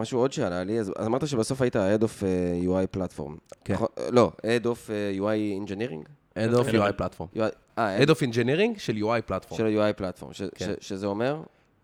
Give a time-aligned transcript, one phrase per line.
[0.00, 3.36] משהו עוד שעלה לי, אז אמרת שבסוף היית Head of אה, UI Platform.
[3.64, 3.74] כן.
[4.10, 6.08] לא, Head of אה, UI Engineering?
[6.38, 7.30] Head of UI Platform.
[7.36, 7.40] UI
[7.78, 9.58] אה, Head of Engineering של UI Platform.
[9.58, 10.72] של ה-UI Platform, כן.
[10.80, 11.42] שזה אומר?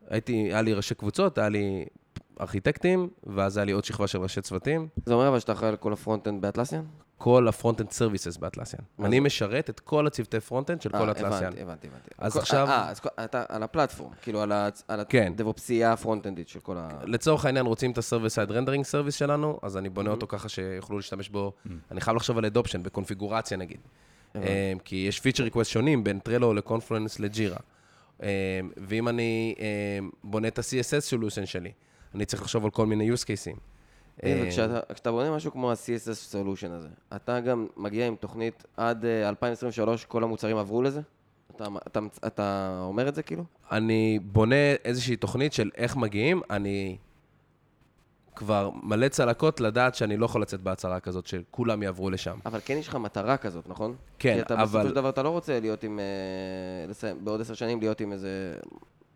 [0.08, 1.84] הייתי, היה לי ראשי קבוצות, היה לי
[2.40, 4.88] ארכיטקטים, ואז היה לי עוד שכבה של ראשי צוותים.
[5.06, 6.84] זה אומר אבל שאתה אחראי על כל ה frontend באטלסיאן?
[7.18, 8.82] כל ה frontend services באטלסיאן.
[9.04, 9.20] אני?
[9.20, 11.44] משרת את כל הצוותי frontend של כל אה, אטלסיאן.
[11.44, 12.10] הבנתי, הבנתי, הבנתי.
[12.18, 15.32] אז כל- עכשיו- אה, אז כל- אתה על ה platform, כאילו על ה- על כן.
[15.34, 16.88] הדבאופסייה הפרונט-אנדית של כל ה...
[17.04, 20.96] לצורך העניין רוצים את ה-Server Side Rendering Service שלנו, אז אני בונה אותו ככה שיוכלו
[20.96, 21.52] להשתמש בו.
[21.90, 23.80] אני חייב לחשוב על adoption, בקונפיגורציה נגיד.
[24.36, 24.40] אה,
[24.84, 27.56] כי יש feature request שונים בין טרלו לקונפלואנס לג'ירה.
[28.76, 29.64] ואם אני אה,
[30.24, 31.72] בונה את ה-CSS solution שלי,
[32.14, 33.58] אני צריך לחשוב על כל מיני use cases.
[34.24, 39.04] אה, וכשאתה כשאתה בונה משהו כמו ה-CSS Solution הזה, אתה גם מגיע עם תוכנית עד
[39.04, 41.00] אה, 2023, כל המוצרים עברו לזה?
[41.56, 43.44] אתה, אתה, אתה אומר את זה כאילו?
[43.72, 46.96] אני בונה איזושהי תוכנית של איך מגיעים, אני
[48.36, 52.38] כבר מלא צלקות לדעת שאני לא יכול לצאת בהצהרה כזאת, שכולם יעברו לשם.
[52.46, 53.94] אבל כן יש לך מטרה כזאת, נכון?
[54.18, 56.04] כן, כי אתה אבל- בסופו של דבר אתה לא רוצה להיות עם, אה,
[56.90, 58.54] לסיים, בעוד עשר שנים להיות עם איזה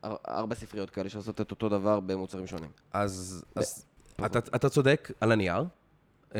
[0.05, 2.71] אר- ארבע ספריות כאלה שעושות את אותו דבר במוצרים שונים.
[2.93, 3.87] אז, אז
[4.27, 5.65] אתה, אתה צודק על הנייר.
[6.31, 6.35] Um,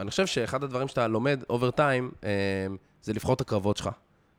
[0.00, 2.24] אני חושב שאחד הדברים שאתה לומד over time, um,
[3.02, 3.90] זה לבחור את הקרבות שלך.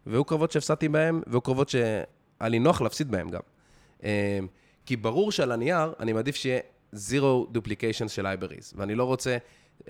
[0.06, 2.04] והיו קרבות שהפסדתי בהם, והיו קרבות שהיה
[2.42, 3.42] לי נוח להפסיד בהם גם.
[4.00, 4.06] Um,
[4.86, 6.60] כי ברור שעל הנייר, אני מעדיף שיהיה
[6.96, 9.38] zero duplications של libraries, ואני לא רוצה
[9.82, 9.86] uh,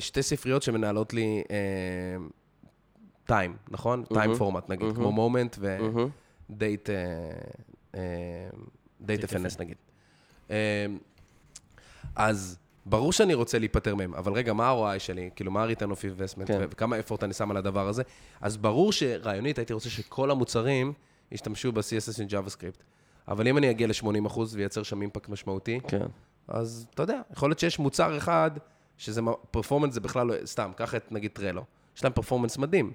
[0.00, 4.04] שתי ספריות שמנהלות לי uh, time, נכון?
[4.12, 4.34] time מהמם.
[4.34, 4.94] format נגיד, מהמם.
[4.94, 5.78] כמו moment ו...
[5.80, 6.08] מהמם.
[6.50, 7.98] date, uh, uh,
[9.06, 9.76] FNS נגיד.
[10.48, 10.52] Um,
[12.16, 15.30] אז ברור שאני רוצה להיפטר מהם, אבל רגע, מה ה-ROI שלי?
[15.36, 16.66] כאילו, מה ה-return of investment, כן.
[16.70, 18.02] וכמה effort אני שם על הדבר הזה?
[18.40, 20.92] אז ברור שרעיונית הייתי רוצה שכל המוצרים
[21.32, 22.82] ישתמשו ב-CSS עם JavaScript.
[23.28, 26.06] אבל אם אני אגיע ל-80% וייצר שם impact משמעותי, כן.
[26.48, 28.50] אז אתה יודע, יכול להיות שיש מוצר אחד,
[28.98, 31.64] שזה performance זה בכלל לא, סתם, קח את נגיד טרלו,
[31.96, 32.92] יש להם performance מדהים.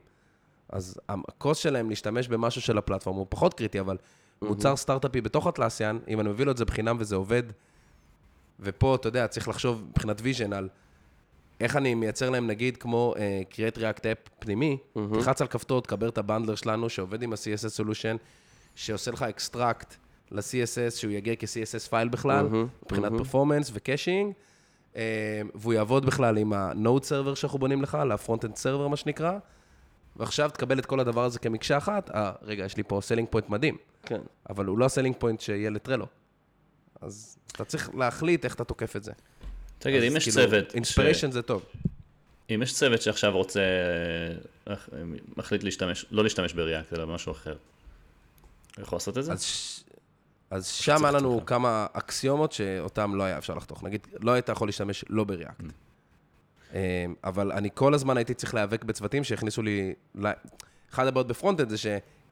[0.70, 3.98] אז ה cause שלהם להשתמש במשהו של הפלטפורמה הוא פחות קריטי, אבל
[4.42, 7.44] מוצר סטארט-אפי בתוך אטלסיאן, אם אני מביא לו את זה בחינם וזה עובד,
[8.60, 10.70] ופה, אתה יודע, צריך לחשוב מבחינת vision על
[11.60, 14.78] איך אני מייצר להם, נגיד, כמו uh, Create React App פנימי,
[15.14, 18.18] תלחץ על כפתור, תקבל את ה bundler שלנו, שעובד עם ה-CSS Solution,
[18.76, 19.96] שעושה לך extract
[20.32, 22.48] ל-CSS, שהוא יגיע כ- CSS file בכלל,
[22.84, 24.34] מבחינת performance ו caching,
[24.94, 24.98] uh,
[25.56, 29.38] והוא יעבוד בכלל עם ה-Node Server שאנחנו בונים לך, ל-Frontend Server, מה שנקרא,
[30.16, 33.50] ועכשיו תקבל את כל הדבר הזה כמקשה אחת, אה, רגע, יש לי פה selling point
[33.50, 34.22] מדהים, כן.
[34.50, 36.06] אבל הוא לא ה selling point שיהיה לטרלו.
[37.06, 39.12] אז אתה צריך להחליט איך אתה תוקף את זה.
[39.80, 41.66] תגיד, אם יש כאילו, צוות, ש- inspiration זה טוב.
[42.50, 43.62] אם יש צוות שעכשיו רוצה,
[45.38, 47.56] מחליט להשתמש, לא להשתמש ב React, אלא במשהו אחר,
[48.76, 49.32] הוא יכול לעשות את זה?
[50.52, 53.84] אז, שם היה לנו כמה אקסיומות שאותם לא היה אפשר לחתוך.
[53.84, 55.60] נגיד, לא היית יכול להשתמש לא ב React.
[55.60, 55.64] Mm.
[56.74, 59.94] אמ, אבל אני כל הזמן הייתי צריך להיאבק בצוותים שהכניסו לי...
[60.94, 61.78] אחד הבעיות ב frontend זה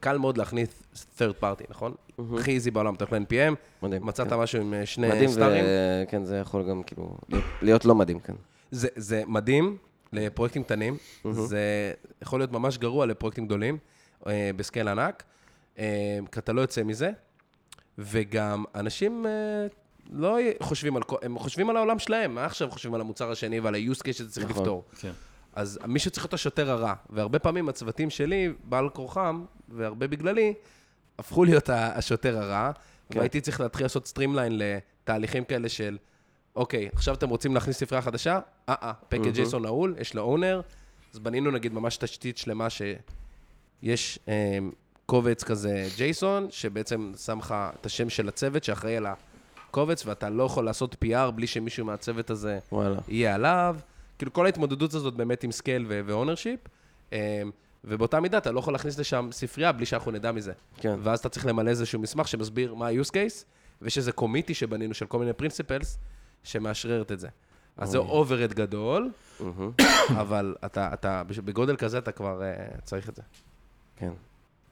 [0.01, 0.69] שקל מאוד להכניס
[1.17, 1.93] third party, נכון?
[2.39, 4.05] הכי easy בעולם, אתה הולך ל-NPM, מדהים.
[4.05, 4.35] מצאת כן.
[4.35, 5.65] משהו עם אה, שני מדהים, סטארים.
[6.07, 7.17] וכן, זה יכול גם כאילו
[7.61, 8.33] להיות- לא מדהים, כן.
[8.71, 9.77] זה, זה מדהים
[10.13, 10.97] לפרויקטים קטנים,
[11.31, 13.77] זה יכול להיות ממש גרוע לפרויקטים גדולים,
[14.27, 15.23] אה, בסקייל ענק,
[15.79, 15.85] אה,
[16.31, 17.11] כי אתה לא יוצא מזה,
[17.97, 19.25] וגם אנשים
[20.11, 23.75] לא חושבים על, הם חושבים על העולם שלהם, מה עכשיו חושבים על המוצר השני ועל
[23.75, 24.61] ה-use case שזה צריך נכון.
[24.61, 24.83] לפתור.
[24.99, 25.11] כן.
[25.53, 30.53] אז מישהו צריך להיות השוטר הרע, והרבה פעמים הצוותים שלי, בעל כורחם, והרבה בגללי,
[31.19, 32.71] הפכו להיות השוטר הרע,
[33.09, 33.19] כן.
[33.19, 35.97] והייתי צריך להתחיל לעשות streamline לתהליכים כאלה של,
[36.55, 38.39] אוקיי, עכשיו אתם רוצים להכניס ספרייה חדשה?
[38.69, 40.61] אה, אה, package JSON נעול, יש לו owner,
[41.13, 44.57] אז בנינו נגיד ממש תשתית שלמה שיש אה,
[45.05, 50.43] קובץ כזה JSON, שבעצם שם לך את השם של הצוות שאחראי על הקובץ, ואתה לא
[50.43, 52.99] יכול לעשות PR בלי שמישהו מהצוות הזה וואלה.
[53.07, 53.77] יהיה עליו.
[54.21, 56.59] כאילו כל ההתמודדות הזאת באמת עם scale ו ownership,
[57.83, 60.51] ובאותה מידה אתה לא יכול להכניס לשם ספרייה בלי שאנחנו נדע מזה.
[60.77, 60.99] כן.
[61.03, 63.45] ואז אתה צריך למלא איזשהו מסמך שמסביר מה ה-use case,
[63.81, 65.97] ויש איזה committee שבנינו של כל מיני principals,
[66.43, 67.27] שמאשררת את זה.
[67.77, 69.11] אז זה overhead גדול,
[70.09, 73.21] אבל אתה, אתה, בגודל כזה אתה כבר uh, צריך את זה.
[73.95, 74.11] כן.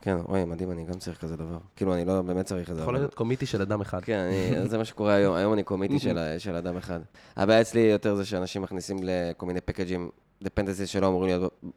[0.01, 1.57] כן, אוי, מדהים, אני גם צריך כזה דבר.
[1.75, 2.81] כאילו, אני לא באמת צריך את זה.
[2.81, 4.03] יכול להיות committee של אדם אחד.
[4.03, 5.35] כן, אני, זה מה שקורה היום.
[5.35, 6.99] היום אני committee של, של אדם אחד.
[7.35, 10.09] הבעיה אצלי יותר זה שאנשים מכניסים לכל מיני package ים,
[10.43, 11.67] dependencies שלא אמורים להיות, ב-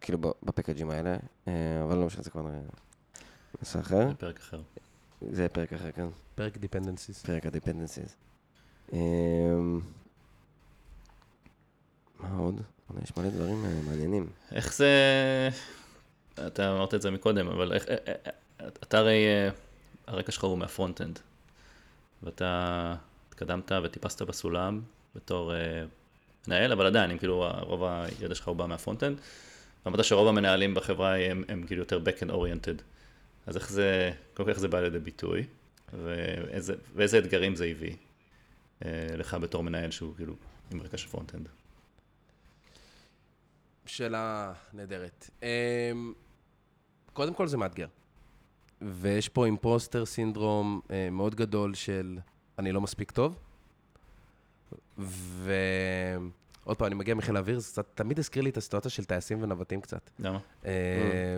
[0.00, 1.16] כאילו, ב package ים האלה,
[1.48, 1.52] אה,
[1.84, 2.58] אבל לא משנה, זה כבר נראה
[3.60, 4.08] נושא אחר.
[4.08, 4.60] זה פרק אחר.
[5.30, 6.06] זה פרק אחר, כן.
[6.34, 7.22] פרק dependencies.
[7.22, 8.16] פרק ה dependencies.
[12.20, 12.60] מה עוד?
[13.02, 14.26] יש מלא דברים אה, מעניינים.
[14.52, 14.90] איך זה...
[16.46, 17.88] אתה אמרת את זה מקודם, אבל איך...
[17.88, 18.14] אה, אה,
[18.60, 19.24] אה, אתה הרי...
[20.06, 21.18] הרקע שלך הוא מה frontend.
[22.22, 22.94] ואתה
[23.28, 24.80] התקדמת וטיפסת בסולם
[25.14, 25.52] בתור
[26.48, 29.20] מנהל, אבל עדיין, אם כאילו רוב הידע שלך הוא בא מה front-end,
[29.86, 32.82] ואמרת שרוב המנהלים בחברה הם, הם כאילו יותר back-end oriented.
[33.46, 35.46] אז איך זה, כל כך זה בא לידי ביטוי,
[35.92, 37.96] ואיזה, ואיזה אתגרים זה הביא
[38.84, 40.34] אה, לך בתור מנהל שהוא כאילו
[40.70, 41.48] עם רקע של front-end?
[43.86, 45.30] שאלה נהדרת.
[45.42, 46.12] אמ,
[47.16, 47.86] קודם כל זה מאתגר.
[48.82, 52.18] ויש פה impostor syndrome אה, מאוד גדול של
[52.58, 53.38] אני לא מספיק טוב.
[54.98, 59.42] ועוד פעם, אני מגיע מחיל האוויר, זה קצת, תמיד הזכיר לי את הסיטואציה של טייסים
[59.42, 60.10] ונווטים קצת.
[60.18, 60.38] למה?
[60.64, 60.70] אמ,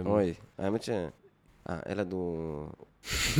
[0.06, 0.90] אוי, האמת ש...
[0.90, 2.66] אה, אלעד הוא...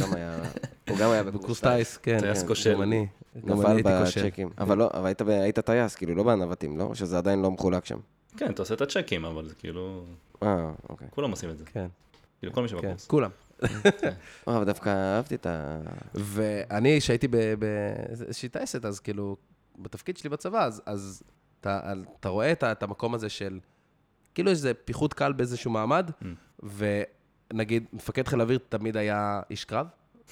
[0.01, 0.43] גם היה...
[0.89, 2.21] הוא גם היה בקורס טייס, כן.
[2.21, 2.75] טייס כן, כושל.
[2.75, 3.07] גם אני.
[3.47, 4.21] גם אני נפל הייתי.
[4.21, 4.51] בצ'קים.
[4.59, 6.95] אבל לא, אבל היית טייס, כאילו, לא בנווטים, לא?
[6.95, 7.99] שזה עדיין לא מחולק שם?
[8.37, 10.05] כן, אתה עושה את הצ'קים, אבל זה כאילו,
[10.43, 11.09] אה, אוקיי.
[11.11, 11.65] כולם עושים את זה.
[11.65, 11.87] כן,
[12.41, 13.07] כאילו, כל מי כן, שבקורס.
[13.07, 13.31] כולם.
[13.63, 13.69] אה,
[14.47, 15.81] אבל דווקא אהבתי את ה...
[16.15, 19.37] ואני, כשהייתי באיזושהי טייסת, אז כאילו,
[19.79, 21.23] בתפקיד שלי בצבא, אז, אז
[21.61, 23.59] אתה, אתה רואה את, את המקום הזה של,
[24.35, 26.65] כאילו יש איזה פיחות קל באיזשהו מעמד, Mm.
[27.53, 29.87] ונגיד, מפקד חיל האוויר תמיד היה איש קרב,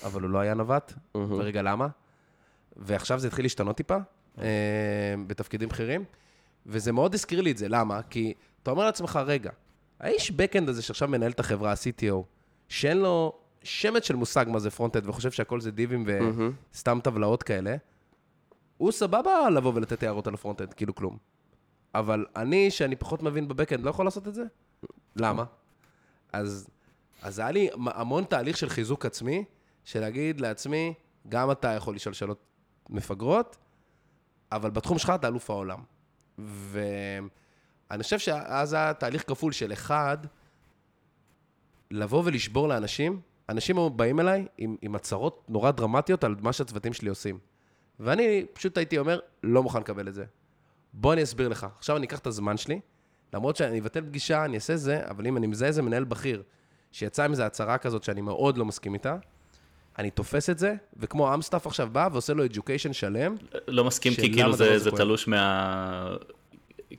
[0.05, 0.93] אבל הוא לא היה נווט.
[1.15, 1.89] ורגע, למה?
[2.77, 3.97] ועכשיו זה התחיל להשתנות טיפה,
[4.39, 4.45] אה,
[5.27, 6.05] בתפקידים בכירים,
[6.67, 8.01] וזה מאוד הזכיר לי את זה, למה?
[8.11, 9.51] כי אתה אומר לעצמך, רגע,
[10.01, 12.17] האיש back-end הזה שעכשיו מנהל את החברה, ה-CTO,
[12.69, 13.33] שאין לו
[13.63, 16.07] שמץ של מושג מה זה front-end, וחושב שהכל זה דיבים.
[16.73, 17.77] וסתם טבלאות כאלה,
[18.77, 21.17] הוא סבבה לבוא ולתת הערות על ה front-end, כאילו כלום.
[21.95, 24.45] אבל אני, שאני פחות מבין ב back-end, לא יכול לעשות את זה?
[25.17, 25.45] למה?
[26.33, 26.67] אז,
[27.23, 29.45] אז היה לי המון תהליך של חיזוק עצמי,
[29.85, 30.95] של להגיד לעצמי,
[31.29, 32.39] גם אתה יכול לשאול שאלות
[32.91, 33.57] מפגרות,
[34.53, 35.79] אבל בתחום שלך אתה אלוף העולם.
[37.91, 40.19] ואני חושב שאז היה תהליך כפול של אחד,
[41.91, 43.21] לבוא ולשבור לאנשים.
[43.49, 47.39] אנשים באים אליי עם, עם הצהרות נורא דרמטיות על מה שהצוותים שלי עושים.
[48.01, 50.25] ואני פשוט הייתי אומר, לא מוכן לקבל את זה.
[50.93, 51.67] בוא אני אסביר לך.
[51.79, 52.81] עכשיו אני אקח את הזמן שלי,
[53.35, 56.43] למרות שאני אבטל פגישה, אני אעשה זה, אבל אם אני מזהה איזה מנהל בכיר
[56.93, 59.17] שיצא עם איזה הצהרה כזאת שאני מאוד לא מסכים איתה,
[59.99, 63.35] אני תופס את זה, וכמו אמסטאפ עכשיו בא ועושה לו education שלם,
[63.69, 65.03] לא מסכים כי כאילו זה, הזה זה קורה.
[65.03, 66.17] תלוש מה...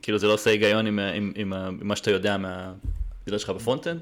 [0.02, 4.00] כאילו זה לא עושה היגיון עם, עם, עם, עם מה שאתה יודע מהדילה שלך בפרונט-אנד?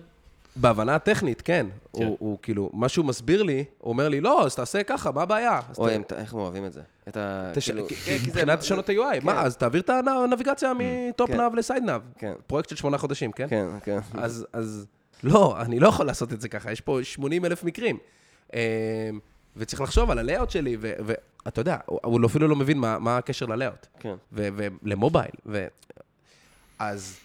[0.56, 1.66] בהבנה הטכנית, כן.
[1.96, 2.04] כן.
[2.06, 5.22] הוא, הוא כאילו, מה שהוא מסביר לי, הוא אומר לי, לא, אז תעשה ככה, מה
[5.22, 5.60] הבעיה?
[5.78, 6.80] אוי, ת- איך הם אוהבים את זה.
[7.08, 7.50] את ה...
[7.54, 7.86] תש- כאילו...
[7.88, 9.90] כן, מבחינת לשנות ה-UI, מה, אז תעביר את
[10.24, 11.36] הנביגציה מטופ כן.
[11.36, 12.02] נאב לסייד נאב.
[12.18, 13.46] כן, פרויקט של שמונה חודשים, כן?
[13.50, 13.98] כן, כן.
[14.14, 14.86] אז, אז
[15.24, 17.98] לא, אני לא יכול לעשות את זה ככה, יש פה 80 אלף מקרים.
[18.54, 18.58] אמ,
[19.56, 20.92] וצריך לחשוב על הלייאאוט שלי, ו-
[21.44, 24.14] ואתה יודע, הוא אפילו לא מבין מה, מה הקשר ללייאאוט, כן.
[24.32, 24.48] ו-
[24.82, 25.30] ולמובייל.
[26.78, 27.18] אז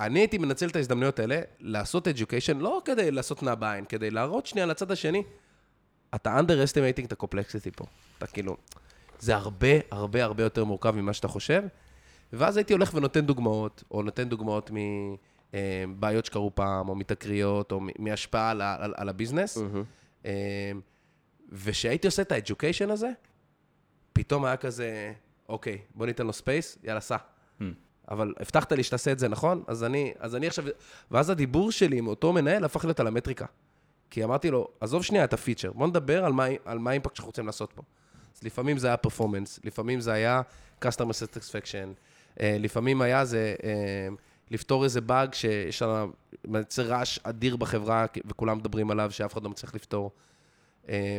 [0.00, 4.46] אני הייתי מנצל את ההזדמנויות האלה לעשות education, לא כדי לעשות נע בעין, כדי להראות
[4.46, 5.22] שנייה לצד השני,
[6.14, 7.84] אתה underestimating את ה-complexity פה.
[8.18, 8.56] אתה כאילו,
[9.18, 11.62] זה הרבה, הרבה, הרבה יותר מורכב ממה שאתה חושב.
[12.32, 14.70] ואז הייתי הולך ונותן דוגמאות, או נותן דוגמאות
[15.54, 19.56] מבעיות שקרו פעם, או מתקריות, או מהשפעה על, על, על ה business.
[19.56, 19.84] מהמם.
[20.24, 20.30] אמ,
[21.52, 23.10] וכשהייתי עושה את ה-education הזה,
[24.12, 25.12] פתאום היה כזה,
[25.48, 27.16] אוקיי, בוא ניתן לו space, יאללה, סע.
[28.10, 30.64] אבל הבטחת לי שתעשה את זה נכון, אז אני, אז אני עכשיו...
[31.10, 33.46] ואז הדיבור שלי עם אותו מנהל הפך להיות על המטריקה.
[34.10, 37.16] כי אמרתי לו, עזוב שנייה את הפיצ'ר, בוא נדבר על מה, על מה ה impact
[37.16, 37.82] שאנחנו רוצים לעשות פה.
[38.36, 40.40] אז לפעמים זה היה performance, לפעמים זה היה
[40.84, 41.94] customer satisfaction,
[42.40, 44.08] אה, לפעמים היה זה אה,
[44.50, 46.12] לפתור איזה באג שיש לנו,
[46.44, 50.10] מייצר רעש אדיר בחברה וכולם מדברים עליו, שאף אחד לא מצליח לפתור.
[50.88, 51.18] אה,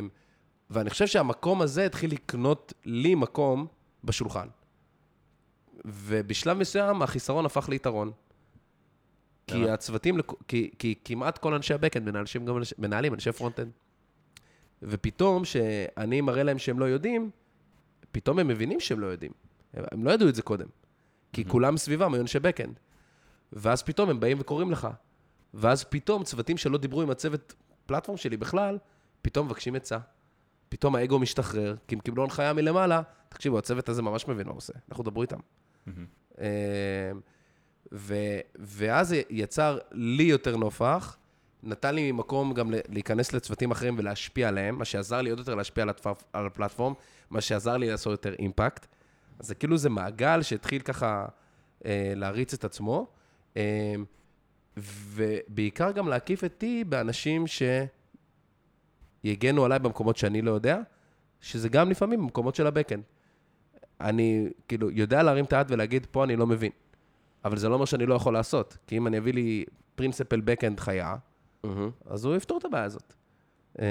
[0.70, 3.68] ואני חושב שהמקום הזה התחיל לקנות לי מקום
[4.04, 4.48] בשולחן.
[5.86, 8.12] ובשלב מסוים החיסרון הפך ליתרון.
[9.48, 9.74] כי למה?
[9.74, 10.18] הצוותים,
[10.48, 13.72] כי, כי כמעט כל אנשי ה back-end מנהלים גם אנשי- מנהלים, אנשי front-end.
[14.84, 17.30] ופתאום, שאני מראה להם שהם לא יודעים,
[18.12, 19.32] פתאום הם מבינים שהם לא יודעים.
[19.74, 20.68] הם, הם לא ידעו את זה קודם.
[21.34, 22.80] כי כולם סביבם היו אנשי בקאנד.
[23.54, 24.88] ואז פתאום הם באים וקוראים לך.
[25.54, 27.54] ואז פתאום צוותים שלא דיברו עם הצוות
[27.86, 28.78] פלטפורם שלי בכלל,
[29.22, 29.98] פתאום מבקשים עצה.
[30.70, 34.58] פתאום האגו משתחרר, כי הם קיבלו הנחיה מלמעלה, תקשיבו, הצוות הזה ממש מבין מה הוא
[34.58, 35.40] עושה, לכו דברו איתם.
[36.40, 36.46] אמ,
[37.92, 38.16] ו,
[38.56, 41.18] ואז יצר לי יותר נופח,
[41.64, 45.84] נתן לי מקום גם להיכנס לצוותים אחרים ולהשפיע עליהם, מה שעזר לי עוד יותר להשפיע
[45.84, 46.24] על, התפ...
[46.34, 46.94] על הפלטפורם,
[47.30, 48.88] מה שעזר לי לעשות יותר אימפקט.
[49.40, 51.26] אז זה כאילו זה מעגל שהתחיל ככה
[51.86, 53.08] אה, להריץ את עצמו,
[53.58, 53.96] אה,
[54.78, 57.46] ובעיקר גם להקיף אותי באנשים
[59.24, 60.80] שיגנו עליי במקומות שאני לא יודע,
[61.42, 63.04] שזה גם לפעמים במקומות של הבקאנד.
[64.02, 66.72] אני כאילו יודע להרים את היד ולהגיד, פה אני לא מבין.
[67.46, 69.66] אבל זה לא אומר שאני לא יכול לעשות, כי אם אני אביא לי
[69.96, 71.16] principal back-end חיה,
[71.64, 71.90] מהמם.
[72.06, 73.14] אז הוא יפתור את הבעיה הזאת.
[73.80, 73.86] אמ,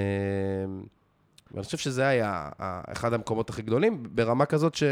[1.53, 2.49] ואני חושב שזה היה
[2.93, 4.83] אחד המקומות הכי גדולים, ברמה כזאת ש...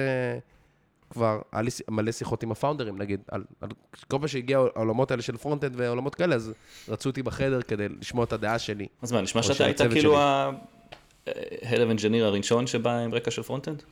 [1.11, 3.69] כבר, היה לי מלא שיחות עם הפאונדרים, נגיד, על, על
[4.09, 6.53] כל פעם שהגיע העולמות האלה של front-end ועולמות כאלה, אז
[6.89, 8.87] רצו אותי בחדר כדי לשמוע את הדעה שלי.
[9.03, 10.19] אז מה, נשמע שאתה היית כאילו.
[10.19, 11.31] ה-Head
[11.63, 13.83] of Engineer הראשון שבא עם רקע של front-end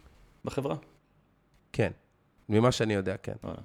[0.45, 0.77] בחברה?
[1.75, 1.91] כן,
[2.49, 3.33] ממה שאני יודע, כן.
[3.45, 3.57] וואלה.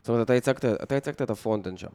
[0.00, 1.88] זאת אומרת, אתה הצגת, אתה הצגת את ה front-end שם.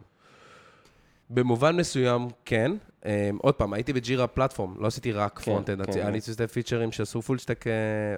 [1.30, 2.72] במובן מסוים, כן.
[3.02, 3.06] Um,
[3.38, 6.12] עוד פעם, הייתי בג'ירה platform, לא עשיתי רק כן, front-end, כן, כן.
[6.12, 7.66] לי שתי פיצ'רים שעשו full stack,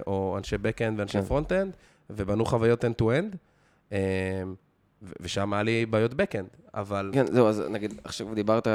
[0.06, 1.24] או אנשי back-end ואנשי כן.
[1.24, 1.76] front-end,
[2.10, 3.36] ובנו חוויות end-to-end,
[3.90, 3.94] um,
[5.20, 7.10] ושם היה לי בעיות back-end, אבל...
[7.14, 8.66] כן, זהו, אז נגיד, עכשיו דיברת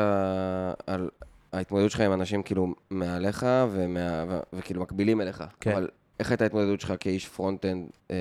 [0.88, 1.10] על
[1.54, 5.44] ההתמודדות שלך עם אנשים כאילו מעליך ומה, ו, וכאילו מקבילים אליך.
[5.60, 5.72] כן.
[5.72, 5.88] אבל
[6.20, 8.16] איך הייתה ההתמודדות שלך כאיש front-end אה,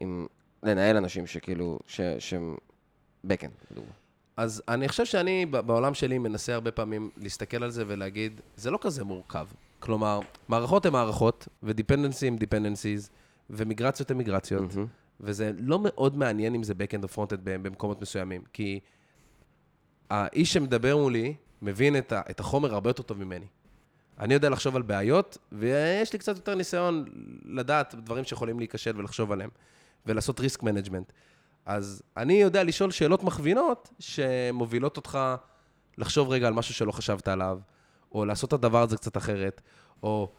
[0.00, 0.26] עם
[0.62, 1.78] לנהל אנשים שכאילו,
[2.18, 2.56] שהם
[3.26, 3.92] backend, לדוגמה.
[4.36, 8.78] אז אני חושב שאני בעולם שלי מנסה הרבה פעמים להסתכל על זה ולהגיד, זה לא
[8.80, 9.46] כזה מורכב.
[9.78, 13.10] כלומר, מערכות הן מערכות, ו dependency הם dependencies,
[13.50, 14.86] ומיגרציות הן מיגרציות, מהמם.
[15.20, 18.80] וזה לא מאוד מעניין אם זה backend או frontend במקומות מסוימים, כי
[20.10, 23.46] האיש שמדבר מולי מבין את, ה- את החומר הרבה יותר טוב ממני.
[24.20, 27.04] אני יודע לחשוב על בעיות, ויש לי קצת יותר ניסיון
[27.44, 29.50] לדעת דברים שיכולים להיכשל ולחשוב עליהם,
[30.06, 31.12] ולעשות risk management.
[31.66, 35.18] אז אני יודע לשאול שאלות מכווינות שמובילות אותך
[35.98, 37.58] לחשוב רגע על משהו שלא חשבת עליו,
[38.12, 39.60] או לעשות את הדבר הזה קצת אחרת,
[40.02, 40.32] או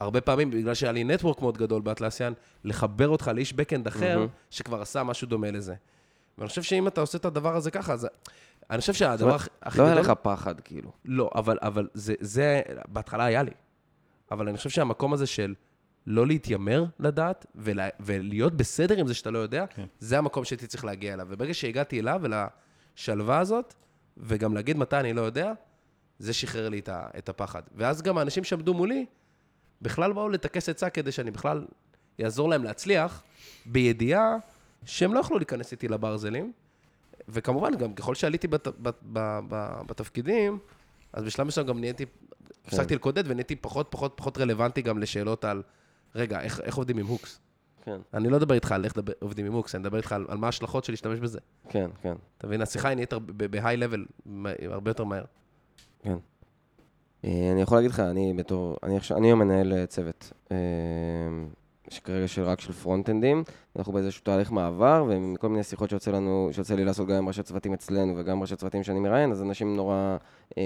[0.00, 2.32] הרבה פעמים, בגלל שהיה לי network מאוד גדול באטלסיאן,
[2.64, 4.28] לחבר אותך לאיש back-end אחר, מהמם.
[4.50, 5.74] שכבר עשה משהו דומה לזה.
[6.38, 8.08] ואני חושב שאם אתה עושה את הדבר הזה ככה, אז...
[8.70, 9.96] אני חושב שהדבר אומרת, הכי הכי לא גדול...
[9.96, 10.92] היה לך פחד, כאילו.
[11.04, 13.50] לא, אבל, אבל זה, זה, בהתחלה היה לי.
[14.30, 15.54] אבל אני חושב שהמקום הזה של
[16.06, 19.84] לא להתיימר לדעת, ולה, ולהיות בסדר עם זה שאתה לא יודע, כן.
[19.98, 21.26] זה המקום שהייתי צריך להגיע אליו.
[21.30, 23.74] וברגע שהגעתי אליו, ולשלווה הזאת,
[24.16, 25.52] וגם להגיד מתי אני לא יודע,
[26.18, 27.62] זה שחרר לי את, ה, את הפחד.
[27.74, 29.06] ואז גם האנשים שעמדו מולי,
[29.82, 31.66] בכלל באו לטכס עצה כדי שאני בכלל
[32.24, 33.22] אעזור להם להצליח,
[33.66, 34.36] בידיעה
[34.84, 36.52] שהם לא יכלו להיכנס איתי לברזלים.
[37.32, 40.58] וכמובן, גם ככל שעליתי בת, בת, ב, ב, בתפקידים,
[41.12, 42.04] אז בשלב מסוים גם נהייתי,
[42.66, 45.62] הפסקתי לקודד ונהייתי פחות פחות פחות רלוונטי גם לשאלות על,
[46.14, 47.40] רגע, איך, איך עובדים עם הוקס?
[47.84, 50.26] כן, אני לא מדבר איתך על איך דבר, עובדים עם הוקס, אני מדבר איתך על,
[50.28, 51.38] על מה ההשלכות של להשתמש בזה.
[51.68, 52.62] כן, כן, אתה מבין?
[52.62, 54.28] השיחה היא נהיית level
[54.70, 55.24] הרבה יותר מהר.
[56.02, 56.16] כן.
[57.24, 60.56] אה, אני יכול להגיד לך, אני בתור, אני עכשיו, אני היום מנהל אה, צוות, אה,
[61.90, 63.44] שכרגע של רק של פרונט-אנדים,
[63.76, 67.42] אנחנו באיזשהו תהליך מעבר, ומכל מיני שיחות שיוצא לנו, שיוצא לי לעשות גם עם ראשי
[67.42, 70.16] צוותים אצלנו וגם ראשי צוותים שאני מראיין, אז אנשים נורא
[70.58, 70.62] אה,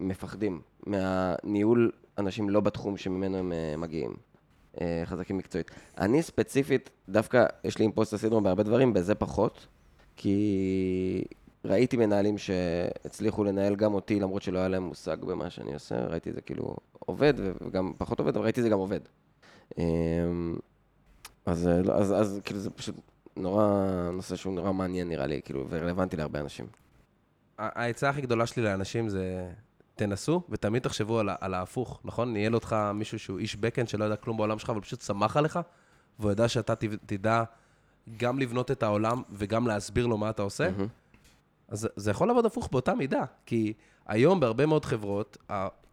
[0.00, 4.14] מפחדים מהניהול אנשים לא בתחום שממנו הם אה, מגיעים.
[4.80, 5.70] אה, חזקים מקצועית.
[5.98, 9.66] אני ספציפית, דווקא יש לי אימפוסטר סינדרום בהרבה דברים, בזה פחות,
[10.16, 11.24] כי
[11.64, 16.30] ראיתי מנהלים שהצליחו לנהל גם אותי, למרות שלא היה להם מושג במה שאני עושה, ראיתי
[16.30, 19.00] את זה כאילו עובד, וגם פחות עובד, אבל ראיתי את זה גם עובד.
[19.78, 20.56] אמ,
[21.46, 22.94] אז, אה, לא- אז, אז כאילו זה פשוט
[23.36, 23.64] נורא,
[24.12, 26.66] נושא שהוא נורא מעניין נראה לי, כאילו, ורלוונטי להרבה אנשים.
[27.58, 29.50] העצה הכי גדולה שלי לאנשים זה,
[29.94, 32.32] תנסו, ותמיד תחשבו על, על ההפוך, נכון?
[32.32, 35.58] ניהל אותך מישהו שהוא איש בקאנד שלא יודע כלום בעולם שלך, אבל פשוט שמח עליך,
[36.18, 37.42] והוא ידע שאתה ת- תדע
[38.16, 40.70] גם לבנות את העולם וגם להסביר לו מה אתה עושה.
[40.70, 40.86] מהמם.
[41.68, 43.72] אז זה יכול לעבוד הפוך באותה מידה, כי
[44.06, 45.36] היום בהרבה מאוד חברות,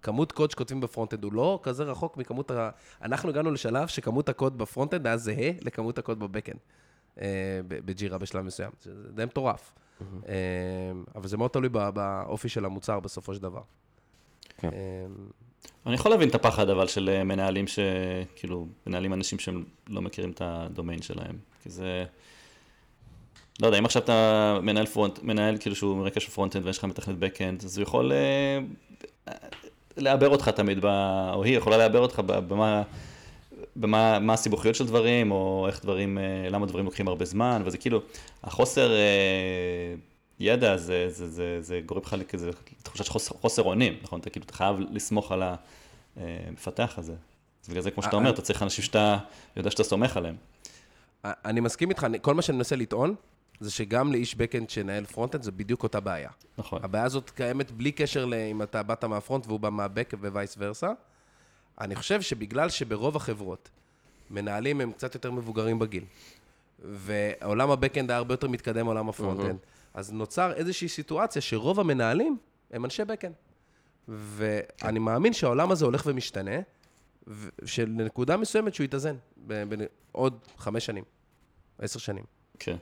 [0.02, 2.70] הכמות קוד שכותבים ב front-end הוא לא כזה רחוק מכמות ה...
[3.02, 6.58] אנחנו הגענו לשלב שכמות הקוד ב front-end היה זהה לכמות הקוד ב back-end,
[7.22, 7.28] אה,
[7.68, 8.72] ב- בג'ירה בשלב מסוים.
[8.82, 9.72] זה די מטורף.
[10.28, 10.36] אה,
[11.16, 13.62] אבל זה מאוד תלוי בא- באופי של המוצר בסופו של דבר.
[14.58, 14.70] כן.
[14.74, 15.06] אה,
[15.86, 17.80] אני יכול להבין את הפחד אבל של מנהלים ש...
[18.36, 21.38] כאילו, מנהלים אנשים שהם לא מכירים את הדומיין שלהם.
[21.64, 22.06] כי זה...
[23.62, 26.86] לא יודע, אם עכשיו אתה מנהל front, מנהל כאילו שהוא מרקע של front-end ויש לך
[26.86, 28.12] מתכנת back-end, אז הוא יכול
[29.98, 30.86] לעוור אותך תמיד, ב...
[31.34, 32.84] או היא יכולה לעוור אותך במה...
[33.76, 37.78] במה מה הסיבוכיות של דברים, או איך דברים, אה, למה דברים לוקחים הרבה זמן, וזה
[37.78, 38.02] כאילו,
[38.44, 39.96] החוסר אה,
[40.40, 42.52] ידע, זה, זה, זה, זה גורם לך לכזה
[42.84, 44.20] תחושה של חוסר, חוסר אונים, נכון?
[44.20, 45.44] אתה כאילו, אתה חייב לסמוך על
[46.18, 47.14] המפתח הזה.
[47.64, 49.18] אז בגלל זה, כמו שאתה אומר, אתה צריך אנשים שאתה
[49.58, 50.36] יודע שאתה סומך עליהם.
[51.26, 53.16] אני מסכים איתך, כל מה שאני מנסה לטעון,
[53.62, 56.30] זה שגם לאיש back-end שנהל front-end זה בדיוק אותה בעיה.
[56.58, 56.80] נכון.
[56.84, 60.56] הבעיה הזאת קיימת בלי קשר לאם אתה באת מה front והוא בא מה back, vice
[60.58, 60.92] versa.
[61.82, 63.70] אני חושב שבגלל שברוב החברות
[64.30, 66.04] מנהלים הם קצת יותר מבוגרים בגיל,
[66.80, 69.58] ועולם ה back-end היה הרבה יותר מתקדם מעולם ה front-end,
[69.94, 72.38] אז נוצר איזושהי סיטואציה שרוב המנהלים
[72.72, 73.34] הם אנשי back-end.
[74.08, 76.60] ואני מאמין שהעולם הזה הולך ומשתנה,
[77.28, 79.16] ושלנקודה מסוימת שהוא יתאזן,
[79.48, 81.04] ב- ב- עוד חמש שנים,
[81.80, 82.24] עשר שנים.
[82.60, 82.76] כן.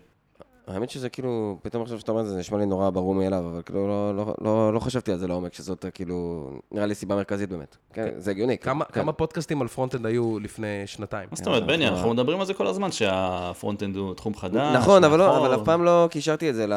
[0.69, 3.45] האמת שזה כאילו, פתאום עכשיו שאתה אומר את זה, זה נשמע לי נורא ברור מאליו,
[3.51, 7.15] אבל כאילו לא, לא, לא, לא חשבתי על זה לעומק, שזאת כאילו, נראה לי סיבה
[7.15, 7.77] מרכזית באמת.
[7.93, 8.57] כן, זה הגיוני.
[8.57, 8.93] כמה, כן.
[8.93, 11.27] כמה פודקאסטים על front-end היו לפני שנתיים?
[11.31, 11.89] מה זאת אומרת, בני, אה.
[11.89, 14.75] אנחנו מדברים על זה כל הזמן, שה front-end הוא תחום חדש.
[14.75, 15.47] נכון, אבל, לא, מאחור.
[15.47, 16.73] אבל אף פעם לא קישרתי את זה ל...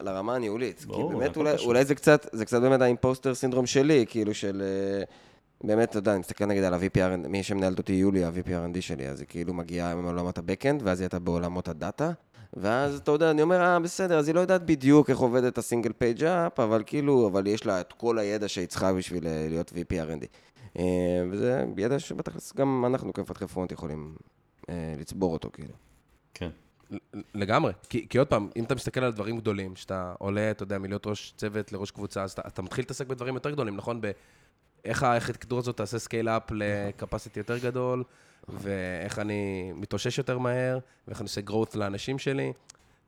[0.00, 0.84] לרמה הניהולית.
[0.86, 1.54] ברור, כי באמת, אולי.
[1.64, 4.62] אולי זה קצת, זה קצת באמת ה impostor syndrome שלי, כאילו של...
[4.64, 5.04] אה,
[5.64, 8.80] באמת, אתה יודע, אני מסתכל נגיד על ה-VP R, מי שמנהלת אותי יולי, ה-VP R&D
[8.80, 12.10] שלי, אז היא כאילו מגיעה מעולמות ה backend, ואז היא הייתה בעולמות ה data,
[12.54, 15.63] ואז אתה יודע, אני אומר, אה, בסדר, אז היא לא יודעת בדיוק איך עובדת ה
[15.63, 19.46] single page app, אבל כאילו, אבל יש לה את כל הידע שהיא צריכה בשביל אה,
[19.48, 20.26] להיות VP R&D.
[20.78, 20.84] אה,
[21.30, 24.14] וזה ידע שבטח גם אנחנו כמפתחי front יכולים
[24.68, 25.74] אה, לצבור אותו, כאילו.
[26.34, 26.50] כן.
[27.34, 27.72] לגמרי.
[27.88, 31.06] כי, כי עוד פעם, אם אתה מסתכל על דברים גדולים, שאתה עולה, אתה יודע, מלהיות
[31.06, 34.00] ראש צוות לראש קבוצה, אז אתה, אתה מתחיל להתעסק בדברים יותר גדולים, נכון?
[34.00, 38.04] באיך הארכיטקטורה הזאת תעשה scale up ל capacity יותר גדול,
[38.48, 40.78] ואיך אני מתאושש יותר מהר,
[41.08, 42.52] ואיך אני עושה growth לאנשים שלי.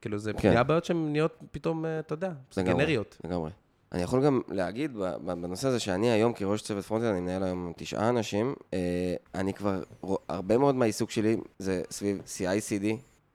[0.01, 0.67] כאילו, זה כן.
[0.67, 3.19] בעיות שהן נהיות פתאום, אה, אתה יודע, גנריות.
[3.25, 3.51] לגמרי.
[3.93, 8.09] אני יכול גם להגיד בנושא הזה שאני היום כראש צוות frontend, אני מנהל היום תשעה
[8.09, 9.83] אנשים, אה, אני כבר,
[10.29, 12.85] הרבה מאוד מהעיסוק שלי זה סביב CI/CD,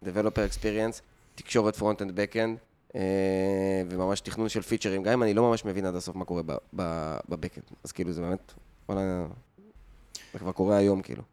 [0.04, 1.02] Developer Experience,
[1.36, 2.58] תקשורת Backend,
[2.96, 3.02] אה,
[3.90, 6.42] וממש תכנון של features, גם אם אני לא ממש מבין עד הסוף מה קורה
[7.30, 7.66] בבקאנד.
[7.84, 8.54] אז כאילו זה באמת,
[8.90, 9.28] וואלה,
[10.34, 11.24] זה כבר קורה היום כאילו.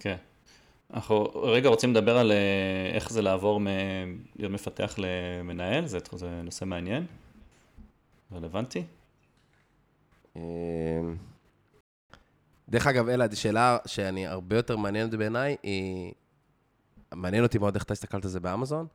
[0.00, 0.16] כן.
[0.94, 6.64] אנחנו רגע רוצים לדבר על אה, איך זה לעבור מלהיות מפתח למנהל, זה, זה נושא
[6.64, 7.06] מעניין,
[8.32, 8.84] רלוונטי.
[10.36, 10.42] אה,
[12.68, 16.12] דרך אגב, אלעד, שאלה שאני הרבה יותר מעניינת בעיניי, היא...
[17.14, 18.86] מעניין אותי מאוד איך אתה הסתכלת על זה באמזון,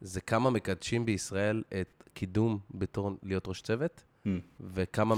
[0.00, 4.28] זה כמה מקדשים בישראל את קידום בתור להיות ראש צוות, Mm,
[4.60, 5.14] וכמה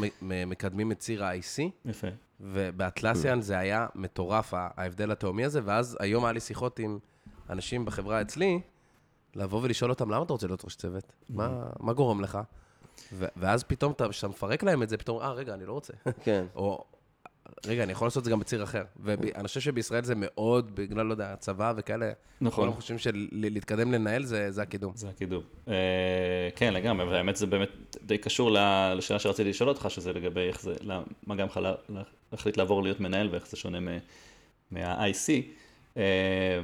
[0.46, 2.06] מקדמים את ציר ה-IC, יפה.
[2.40, 6.98] ובאטלסיאן זה היה מטורף, ההבדל התהומי הזה, ואז היום היה לי שיחות עם
[7.50, 8.60] אנשים בחברה אצלי,
[9.34, 11.12] לבוא ולשאול אותם, למה אתה רוצה להיות ראש צוות?
[11.30, 11.48] מה,
[11.80, 12.38] מה גורם לך?
[13.12, 15.92] ו- ואז פתאום, אתה- כשאתה מפרק להם את זה, פתאום, אה, רגע, אני לא רוצה.
[16.22, 16.44] כן.
[16.56, 16.84] או,
[17.66, 18.84] רגע, אני יכול לעשות את זה גם בציר אחר.
[19.02, 22.64] ואני חושב שבישראל זה מאוד, בגלל, לא יודע, הצבא וכאלה, נכון.
[22.64, 24.92] כולם חושבים שלהתקדם לנהל זה, זה הקידום.
[24.96, 25.42] זה הקידום.
[25.68, 25.74] אה,
[26.56, 27.68] כן, לגמרי, והאמת זה באמת
[28.02, 28.50] די קשור
[28.94, 30.74] לשאלה שרציתי לשאול אותך, שזה לגבי איך זה,
[31.26, 31.60] מה גם לך
[32.32, 33.78] להחליט לעבור להיות מנהל ואיך זה שונה
[34.70, 35.28] מה-IC.
[35.96, 36.60] אה,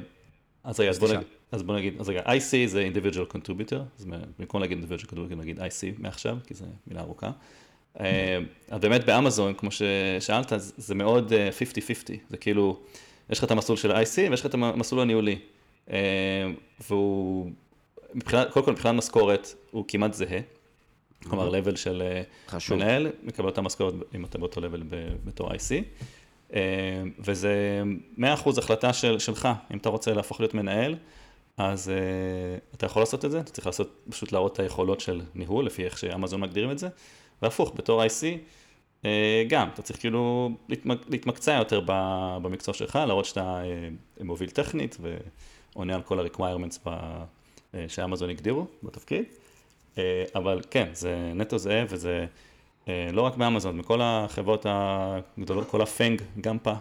[0.63, 1.07] אז רגע, אז בוא.
[1.07, 4.05] נגיד, אז בוא נגיד, אז רגע, IC זה individual contributor, אז
[4.39, 7.31] במקום להגיד individual contributor נגיד IC מעכשיו, כי זו מילה ארוכה.
[7.99, 12.79] אה, אז באמת באמזון, כמו ששאלת, זה מאוד אה, 50-50, זה כאילו,
[13.29, 15.39] יש לך את המסלול של ה-IC ויש לך את המסלול הניהולי.
[15.91, 15.97] אה,
[16.89, 17.51] והוא,
[18.13, 20.39] מבחינת, קודם כל מבחינת משכורת, הוא כמעט זהה.
[21.29, 22.77] כלומר, level של אה, חשוב.
[22.77, 25.83] מנהל, מקבל אותה משכורת אם אתה באותו level ב- בתור IC.
[26.55, 26.59] אה,
[27.19, 27.83] וזה
[28.17, 28.21] 100%
[28.57, 30.95] החלטה של, שלך, אם אתה רוצה להפוך להיות מנהל,
[31.57, 31.95] אז אה,
[32.75, 35.83] אתה יכול לעשות את זה, אתה צריך לעשות, פשוט להראות את היכולות של ניהול, לפי
[35.85, 36.87] איך שאמזון מגדירים את זה,
[37.41, 38.23] והפוך, בתור IC,
[39.47, 43.61] גם, אתה צריך כאילו להתמק, להתמקצע יותר ב- במקצוע שלך, להראות שאתה
[44.21, 44.97] מוביל טכנית
[45.75, 47.23] ועונה על כל ה-requirements ב-
[47.87, 49.23] שאמזון הגדירו בתפקיד.
[49.97, 52.25] אה, אבל כן, זה נטו זהה וזה
[52.87, 56.73] אה, לא רק באמזון, בכל החברות הגדולות, כל הפנג, גם פה,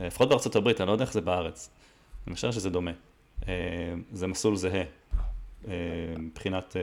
[0.00, 1.70] אה, לפחות בארצות הברית, אני לא יודע איך זה בארץ.
[2.26, 2.90] אני משער שזה דומה.
[4.12, 4.82] זה מסלול זהה
[6.18, 6.76] מבחינת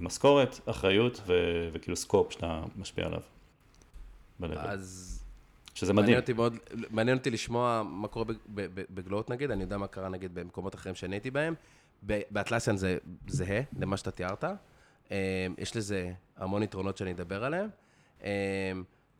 [0.00, 3.20] משכורת, אחריות ו- וכאילו סקופ שאתה משפיע עליו.
[4.40, 4.58] ב-level.
[4.58, 5.22] אז
[5.74, 6.20] שזה מעניין מדהים.
[6.20, 6.56] אותי מאוד,
[6.90, 8.24] מעניין אותי לשמוע מה קורה
[8.90, 11.54] בגלואות נגיד, אני יודע מה קרה נגיד במקומות אחרים שאני הייתי בהם.
[12.02, 14.44] באטלסיאן זה זהה למה שאתה תיארת.
[15.10, 15.16] אמ,
[15.58, 17.68] יש לזה המון יתרונות שאני אדבר עליהם.
[18.22, 18.28] אמ,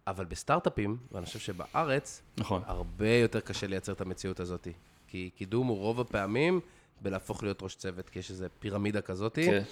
[0.07, 2.63] אבל בסטארט-אפים, ואני חושב שבארץ, נכון.
[2.67, 4.69] הרבה יותר קשה לייצר את המציאות הזאת.
[5.07, 6.61] כי קידום הוא רוב הפעמים
[7.01, 9.35] בלהפוך להיות ראש צוות, כי יש איזו פירמידה כזאת.
[9.35, 9.63] כן.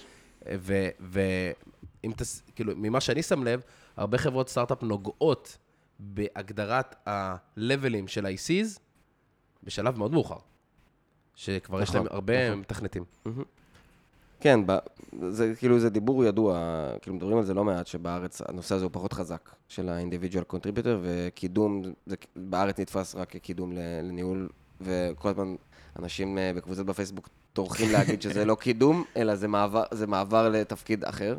[0.99, 2.43] ואם תס...
[2.55, 3.61] כאילו, ממה שאני שם לב,
[3.97, 5.57] הרבה חברות סטארט-אפ נוגעות
[5.99, 8.79] בהגדרת ה-levelים של ה-ICs
[9.63, 10.37] בשלב מאוד מאוחר.
[11.41, 12.59] שכבר יש נכון, להם הרבה נכון.
[12.59, 13.03] מתכנתים.
[14.39, 14.59] כן.
[15.29, 16.59] זה כאילו, זה דיבור ידוע,
[17.01, 20.97] כאילו מדברים על זה לא מעט, שבארץ הנושא הזה הוא פחות חזק, של ה-individual contributor,
[21.01, 23.71] וקידום, זה בארץ נתפס רק כקידום
[24.03, 24.49] לניהול,
[24.81, 25.55] וכל הזמן
[25.99, 31.03] אנשים אה, בקבוצות בפייסבוק טורחים להגיד שזה לא קידום, אלא זה מעבר, זה מעבר לתפקיד
[31.03, 31.37] אחר,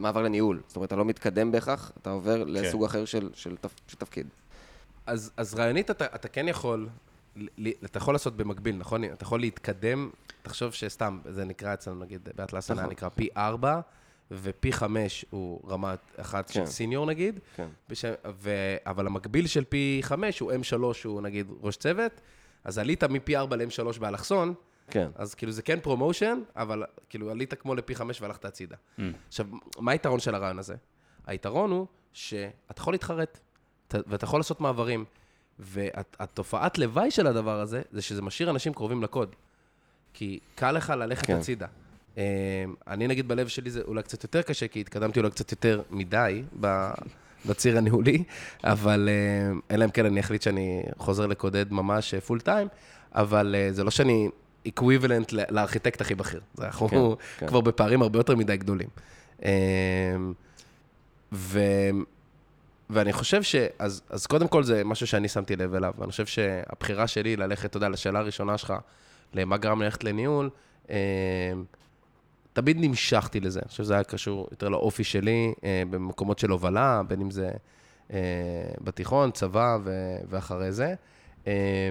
[0.00, 0.60] מעבר לניהול.
[0.66, 3.74] זאת אומרת, אתה לא מתקדם בהכרח, אתה עובר לסוג אחר של, של, תפ...
[3.86, 4.26] של תפקיד.
[5.06, 6.88] אז, אז רעיונית אתה, אתה כן יכול,
[7.84, 9.04] אתה יכול לעשות במקביל, נכון?
[9.04, 10.10] אתה יכול להתקדם,
[10.42, 12.92] תחשוב שסתם, זה נקרא אצלנו, נגיד, באטלסיאן היה נכון.
[12.92, 13.80] נקרא P4,
[14.30, 16.66] ו P5 הוא רמה אחת של כן.
[16.66, 17.68] senior נגיד, כן.
[17.88, 18.04] בש...
[18.34, 18.50] ו...
[18.86, 22.20] אבל המקביל של P5 הוא M3, הוא נגיד ראש צוות,
[22.64, 24.54] אז עלית מ P4 ל-M3 באלכסון,
[24.90, 25.10] כן.
[25.14, 28.76] אז כאילו זה כן promotion, אבל כאילו עלית כמו ל P5 והלכת הצידה.
[28.76, 29.02] Mm.
[29.28, 29.46] עכשיו,
[29.78, 30.74] מה היתרון של הרעיון הזה?
[31.26, 33.40] היתרון הוא שאתה יכול להתחרט,
[33.88, 35.04] אתה- ואתה יכול לעשות מעברים.
[35.60, 39.34] והתופעת לוואי של הדבר הזה, זה שזה משאיר אנשים קרובים לקוד.
[40.14, 41.36] כי קל לך ללכת כן.
[41.36, 41.66] הצידה.
[42.18, 45.82] אה, אני נגיד בלב שלי זה אולי קצת יותר קשה, כי התקדמתי אולי קצת יותר
[45.90, 46.42] מדי
[47.46, 48.24] בציר הניהולי,
[48.64, 52.68] אבל אה, אלא אם כן אני אחליט שאני חוזר לקודד ממש פול טיים,
[53.14, 54.28] אבל אה, זה לא שאני
[54.68, 56.40] אקוויבלנט לארכיטקט הכי בכיר.
[56.54, 56.96] זה אנחנו כן,
[57.38, 57.46] כן.
[57.46, 58.88] כבר בפערים הרבה יותר מדי גדולים.
[59.44, 59.50] אה,
[61.32, 61.60] ו...
[62.92, 63.54] ואני חושב ש...
[63.78, 67.70] אז, אז קודם כל זה משהו שאני שמתי לב אליו, ואני חושב שהבחירה שלי ללכת,
[67.70, 68.74] אתה יודע, לשאלה הראשונה שלך,
[69.34, 70.50] למה גרם ללכת לניהול,
[70.90, 71.52] אה,
[72.52, 73.60] תמיד נמשכתי לזה.
[73.60, 77.50] אני חושב שזה היה קשור יותר לאופי שלי, אה, במקומות של הובלה, בין אם זה
[78.12, 78.18] אה,
[78.80, 80.94] בתיכון, צבא ו- ואחרי זה.
[81.46, 81.88] אה,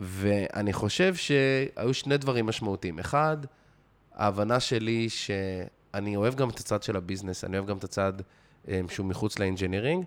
[0.00, 2.98] ואני חושב שהיו שני דברים משמעותיים.
[2.98, 3.36] אחד,
[4.14, 8.12] ההבנה שלי שאני אוהב גם את הצד של ה business, אני אוהב גם את הצד
[8.88, 10.04] שהוא מחוץ ל engineering,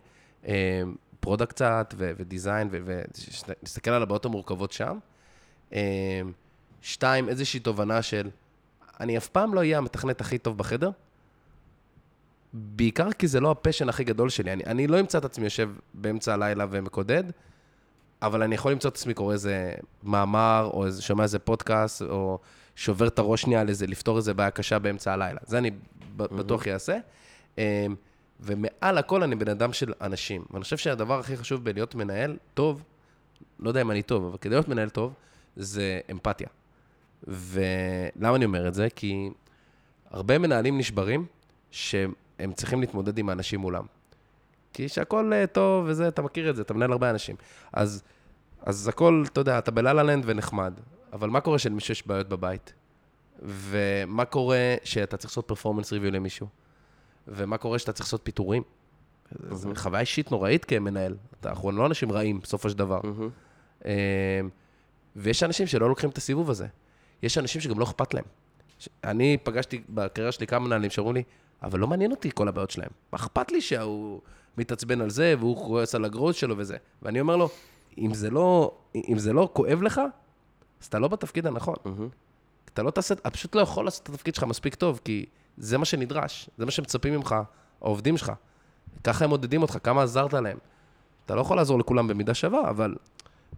[1.19, 4.97] product קצת ו- ו design, ונסתכל על הבעיות המורכבות שם.
[5.73, 6.21] אה,
[6.81, 8.29] שתיים, איזושהי תובנה של,
[8.99, 10.91] אני אף פעם לא אהיה המתכנת הכי טוב בחדר,
[12.53, 14.53] בעיקר כי זה לא ה passion הכי גדול שלי.
[14.53, 17.23] אני, אני לא אמצא את עצמי יושב באמצע הלילה ומקודד,
[18.21, 22.39] אבל אני יכול למצוא את עצמי קורא איזה מאמר, או איזה, שומע איזה פודקאסט, או
[22.75, 25.39] שובר את הראש שנייה על איזה, לפתור איזה בעיה קשה באמצע הלילה.
[25.45, 25.71] זה אני
[26.17, 26.97] בטוח אעשה.
[28.39, 30.45] ומעל הכל אני בן אדם של אנשים.
[30.51, 32.83] ואני חושב שהדבר הכי חשוב בלהיות מנהל טוב,
[33.59, 35.13] לא יודע אם אני טוב, אבל כדי להיות מנהל טוב,
[35.55, 36.47] זה אמפתיה.
[37.27, 38.87] ולמה אני אומר את זה?
[38.95, 39.29] כי
[40.09, 41.25] הרבה מנהלים נשברים
[41.71, 43.85] שהם צריכים להתמודד עם האנשים מולם.
[44.73, 47.35] כי שהכל אה, טוב וזה, אתה מכיר את זה, אתה מנהל הרבה אנשים.
[47.73, 48.03] אז,
[48.61, 50.73] אז הכל, אתה יודע, אתה בלה-לה לנד ונחמד,
[51.13, 52.73] אבל מה קורה שלמישהו יש בעיות בבית?
[53.41, 56.47] ומה קורה שאתה צריך לעשות פרפורמנס ריוויו למישהו?
[57.27, 58.63] ומה קורה שאתה צריך לעשות פיטורים?
[59.51, 61.15] זו חוויה אישית נוראית כמנהל.
[61.45, 63.01] אנחנו לא אנשים רעים, בסופו של דבר.
[63.85, 63.91] אמ,
[65.15, 66.67] ויש אנשים שלא לוקחים את הסיבוב הזה.
[67.23, 68.25] יש אנשים שגם לא אכפת להם.
[69.03, 71.23] אני פגשתי בקריירה שלי כמה מנהלים שאמרו לי,
[71.63, 72.89] אבל לא מעניין אותי כל הבעיות שלהם.
[73.11, 74.21] מה אכפת לי שההוא
[74.57, 76.77] מתעצבן על זה, והוא כועס על הגרוז שלו וזה.
[77.01, 77.49] ואני אומר לו,
[77.97, 80.01] אם זה לא, אם זה לא כואב לך,
[80.81, 81.75] אז אתה לא בתפקיד הנכון.
[81.85, 82.09] מהמם.
[82.73, 85.25] אתה לא תעשה, אתה פשוט לא יכול לעשות את התפקיד שלך מספיק טוב, כי
[85.57, 87.35] זה מה שנדרש, זה מה שמצפים ממך,
[87.81, 88.31] העובדים שלך.
[89.03, 90.57] ככה הם מודדים אותך, כמה עזרת להם.
[91.25, 92.95] אתה לא יכול לעזור לכולם במידה שווה, אבל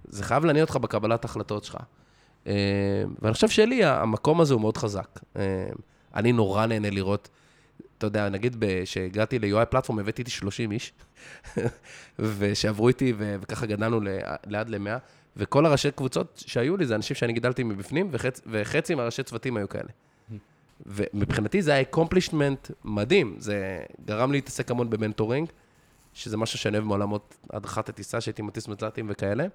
[0.08, 1.78] זה חייב לעניין אותך בקבלת ההחלטות שלך.
[2.48, 2.54] אה,
[3.22, 5.20] ואני חושב שלי, המקום הזה הוא מאוד חזק.
[5.36, 5.68] אה,
[6.16, 7.30] אני נורא נהנה לראות,
[7.98, 10.94] אתה יודע, נגיד כשהגעתי ל-UI platform, הבאתי איתי 30 איש,
[12.20, 14.00] ושעברו איתי, וככה גדלנו
[14.48, 15.00] ליד ל-100,
[15.38, 19.70] וכל הראשי קבוצות שהיו לי, זה אנשים שאני גידלתי מבפנים, וחצ, וחצי מהראשי צוותים היו
[19.70, 19.90] כאלה.
[20.86, 25.50] ומבחינתי זה היה accomplishment מדהים, זה גרם לי להתעסק המון ב mentoring,
[26.14, 29.46] שזה משהו שאני אוהב מעולמות הדרכת הטיסה, שהייתי מטיס מזל"טים וכאלה.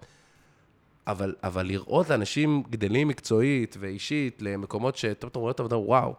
[1.06, 6.14] אבל, אבל לראות אנשים גדלים מקצועית ואישית למקומות שאתה רואה אותם ואתה אומר, וואו,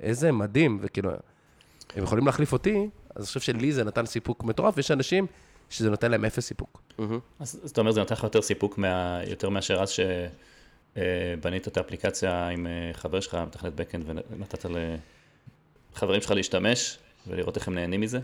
[0.00, 1.10] איזה מדהים, וכאילו,
[1.94, 5.26] הם יכולים להחליף אותי, אז אני חושב שלי זה נתן סיפוק מטורף, ויש אנשים
[5.70, 6.82] שזה נותן להם אפס סיפוק.
[7.38, 9.90] אז אז אתה אומר, זה נותן לך יותר סיפוק, מה, יותר מאשר אז
[10.96, 14.66] שבנית את האפליקציה עם אה, חבר שלך, מתכנת בקאנד, ונתת
[15.94, 18.20] לחברים שלך להשתמש, ולראות איך הם נהנים מזה?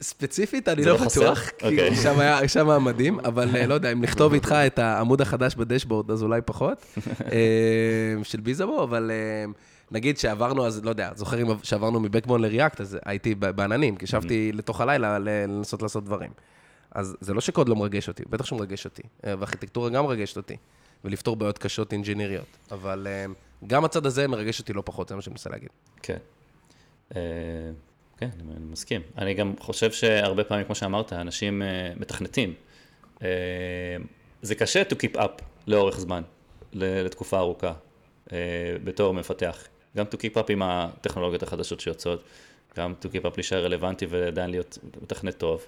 [0.00, 1.06] ספציפית, אני לא לא?
[1.06, 1.96] בטוח, כי אוקיי.
[1.96, 5.54] שם היה שם היה מדהים, אבל אה, לא יודע, אם נכתוב איתך את העמוד החדש
[5.54, 6.86] בדשבורד, אז אולי פחות,
[7.32, 9.52] אה, של ביזמו, אבל אה,
[9.90, 14.52] נגיד שעברנו, אז לא יודע, זוכר אם שעברנו מבקבון לריאקט, אז הייתי בעננים, כי ישבתי
[14.52, 16.30] לתוך הלילה לנסות לעשות דברים.
[16.94, 20.36] אז זה לא שקוד לא מרגש אותי, בטח שהוא מרגש אותי, אה, וארכיטקטורה גם מרגשת
[20.36, 20.56] אותי,
[21.04, 23.26] ולפתור בעיות קשות אינג'יניריות, אבל אה,
[23.66, 25.68] גם הצד הזה מרגש אותי לא פחות, זה מה שאני מנסה להגיד.
[26.02, 26.16] כן.
[27.16, 27.20] אה,
[28.16, 29.00] כן, אני מסכים.
[29.18, 32.54] אני גם חושב שהרבה פעמים, כמו שאמרת, אנשים אה, מתכנתים.
[34.42, 36.22] זה קשה to keep up לאורך זמן,
[36.72, 37.72] לתקופה ארוכה,
[38.84, 39.68] בתור מפתח.
[39.96, 42.24] גם to keep up עם הטכנולוגיות החדשות שיוצאות,
[42.76, 45.66] גם to keep up להישאר רלוונטי ועדיין להיות מתכנת טוב.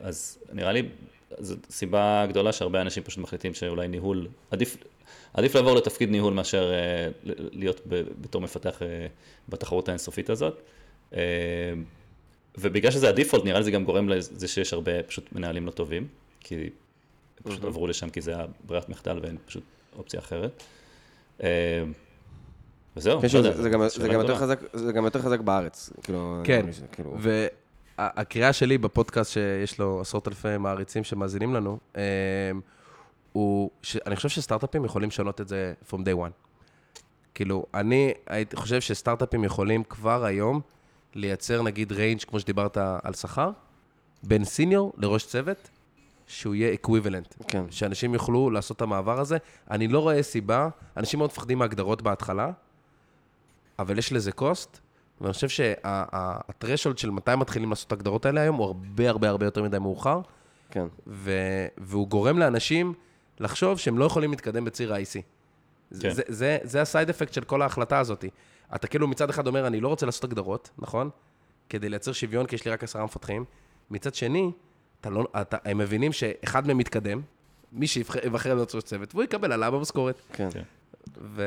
[0.00, 0.88] אז נראה לי,
[1.38, 4.76] זו סיבה גדולה שהרבה אנשים פשוט מחליטים שאולי ניהול, עדיף,
[5.34, 6.78] עדיף לעבור לתפקיד ניהול מאשר אה,
[7.24, 9.06] ל- להיות ב- בתור מפתח אה,
[9.48, 10.60] בתחרות האינסופית הזאת.
[11.14, 11.20] אה,
[12.58, 16.08] ובגלל שזה הדיפולט, נראה לי זה גם גורם לזה שיש הרבה פשוט מנהלים לא טובים,
[16.40, 16.70] כי
[17.42, 19.62] פשוט עברו לשם כי זה היה ברירת מחדל ואין פשוט
[19.98, 20.62] אופציה אחרת.
[21.42, 21.48] אה,
[22.96, 24.38] וזהו, כן, לא יודע, זה- זה גם- זה גם יותר גדולה.
[24.38, 25.90] חזק- זה גם יותר חזק בארץ.
[26.02, 26.80] כאילו, כן, אני מרגיש,
[27.98, 32.02] והקריאה שלי בפודקאסט שיש לו עשרות אלפי מעריצים שמאזינים לנו, אה,
[33.32, 36.32] הוא, ש, אני חושב שסטארט-אפים יכולים לשנות את זה from day one.
[37.34, 40.60] כאילו, אני הייתי חושב שסטארט-אפים יכולים כבר היום
[41.14, 43.50] לייצר נגיד range, כמו שדיברת על שכר,
[44.22, 45.70] בין senior לראש צוות,
[46.26, 47.34] שהוא יהיה equivalent.
[47.48, 47.64] כן.
[47.70, 49.36] שאנשים יוכלו לעשות את המעבר הזה.
[49.70, 52.50] אני לא רואה סיבה, אנשים מאוד מפחדים מהגדרות בהתחלה,
[53.78, 54.80] אבל יש לזה cost,
[55.20, 59.28] ואני חושב שה threshold של מתי מתחילים לעשות את הגדרות האלה היום הוא הרבה הרבה
[59.28, 60.20] הרבה יותר מדי מאוחר,
[60.70, 60.86] כן.
[61.06, 61.32] ו,
[61.78, 62.94] והוא גורם לאנשים
[63.40, 65.12] לחשוב שהם לא יכולים להתקדם בציר ה-IC.
[65.12, 66.10] כן.
[66.10, 68.24] זה, זה, זה ה side effect של כל ההחלטה הזאת.
[68.74, 71.10] אתה כאילו מצד אחד אומר, אני לא רוצה לעשות הגדרות, נכון?
[71.68, 73.44] כדי לייצר שוויון, כי יש לי רק עשרה מפתחים.
[73.90, 74.50] מצד שני,
[75.00, 77.20] אתה לא, אתה, הם מבינים שאחד מהם מתקדם,
[77.72, 80.20] מי שיבחר להיות ראש צוות, והוא יקבל עליו במשכורת.
[80.32, 80.48] כן.
[80.50, 80.62] כן.
[81.20, 81.44] ו...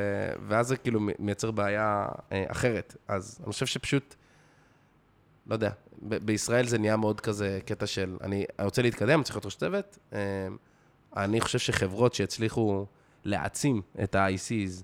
[0.47, 2.95] ואז זה כאילו מייצר בעיה אה, אחרת.
[3.07, 4.15] אז אני חושב שפשוט,
[5.47, 9.45] לא יודע, ב- בישראל זה נהיה מאוד כזה קטע של, אני רוצה להתקדם, צריך להיות
[9.45, 9.97] ראש צוות.
[10.13, 10.19] אה,
[11.17, 12.85] אני חושב שחברות שהצליחו
[13.23, 14.83] להעצים את ה-ICs,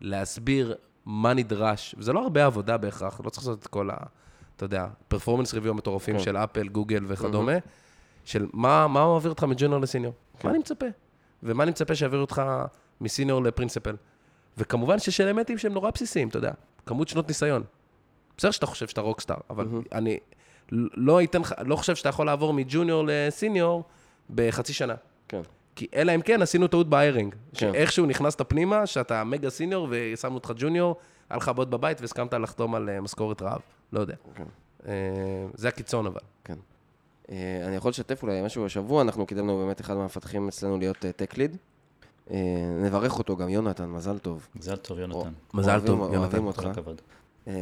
[0.00, 0.74] להסביר
[1.06, 3.96] מה נדרש, וזה לא הרבה עבודה בהכרח, לא צריך לעשות את כל ה...
[4.56, 6.22] אתה יודע, פרפורמנס ריוויו המטורפים כן.
[6.22, 7.52] של אפל, גוגל וכדומה,
[8.24, 10.14] של מה, מה מעביר אותך מג'וניור לסיניור.
[10.38, 10.48] כן.
[10.48, 10.86] מה אני מצפה?
[11.42, 12.42] ומה אני מצפה שיעבירו אותך
[13.00, 13.96] מסיניור לפרינסיפל.
[14.58, 16.52] וכמובן שיש אלמנטים שהם נורא בסיסיים, אתה יודע,
[16.86, 17.62] כמות שנות ניסיון.
[18.36, 20.18] בסדר שאתה חושב שאתה רוקסטאר, אבל אני
[20.72, 23.84] לא אתן לא חושב שאתה יכול לעבור מג'וניור לסיניור
[24.34, 24.94] בחצי שנה.
[25.28, 25.40] כן.
[25.76, 27.34] כי אלא אם כן עשינו טעות באיירינג.
[27.34, 27.38] כן.
[27.54, 30.96] שאיכשהו נכנסת פנימה, שאתה מגה סיניור ושמנו אותך ג'וניור,
[31.30, 33.60] היה לך בעיות בבית והסכמת לחתום על אה, משכורת רעב.
[33.92, 34.14] לא יודע.
[34.34, 34.44] כן.
[34.86, 34.92] אה,
[35.54, 36.20] זה הקיצון אבל.
[36.44, 36.56] כן.
[37.30, 41.36] אה, אני יכול לשתף אולי משהו השבוע, אנחנו קידמנו באמת אחד מהמפתחים אצלנו להיות טק
[41.36, 41.56] ליד.
[42.82, 44.46] נברך אותו גם, יונתן, מזל טוב.
[44.56, 45.32] מזל טוב, יונתן.
[45.54, 46.38] מזל אוהבים- טוב, אוהבים יונתן.
[46.38, 46.60] אותך.
[46.62, 47.00] כל הכבוד.
[47.48, 47.52] אה,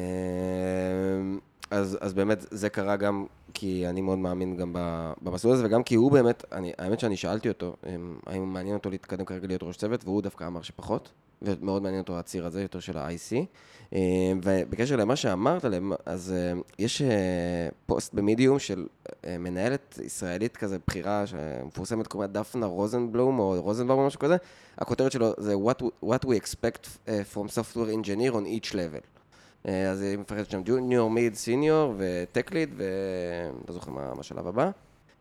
[1.70, 5.82] אז, אז באמת זה קרה גם כי אני מאוד מאמין גם ב- במסלול הזה, וגם
[5.82, 9.62] כי הוא באמת, אני, האמת שאני שאלתי אותו, אמ, האם מעניין אותו להתקדם כרגע להיות
[9.62, 11.10] ראש צוות, והוא דווקא אמר שפחות,
[11.42, 13.46] ומאוד מעניין אותו הציר הזה, יותר של ה-IC.
[13.92, 18.86] אמ, ובקשר למה שאמרת עליהם, אז אמ, יש אה, פוסט במדיום של
[19.24, 24.36] אה, מנהלת ישראלית כזה, בכירה, שמפורסמת, קוראים לה דפנה רוזנבלום, או רוזנבלום או משהו כזה,
[24.78, 29.20] הכותרת שלו זה What, what we expect אה, from software engineer on each level.
[29.68, 34.70] אה, אז היא מפחדת שם ג'וניור, מיד, סיניור וטק ליד, ולא זוכר מה השלב הבא.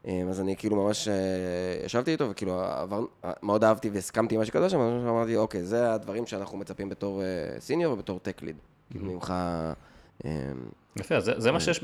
[0.07, 1.13] אה, אז אני כאילו ממש אה,
[1.85, 5.63] ישבתי איתו, וכאילו עבר, אה, מאוד אהבתי והסכמתי עם מה שכתב שם, אז אמרתי, אוקיי,
[5.63, 7.25] זה הדברים שאנחנו מצפים בתור אה,
[7.59, 8.55] סיניור ובתור טק ליד.
[8.91, 9.33] כאילו ממך...
[10.25, 10.31] אה,
[10.95, 11.83] יפה, אז זה, זה מה שיש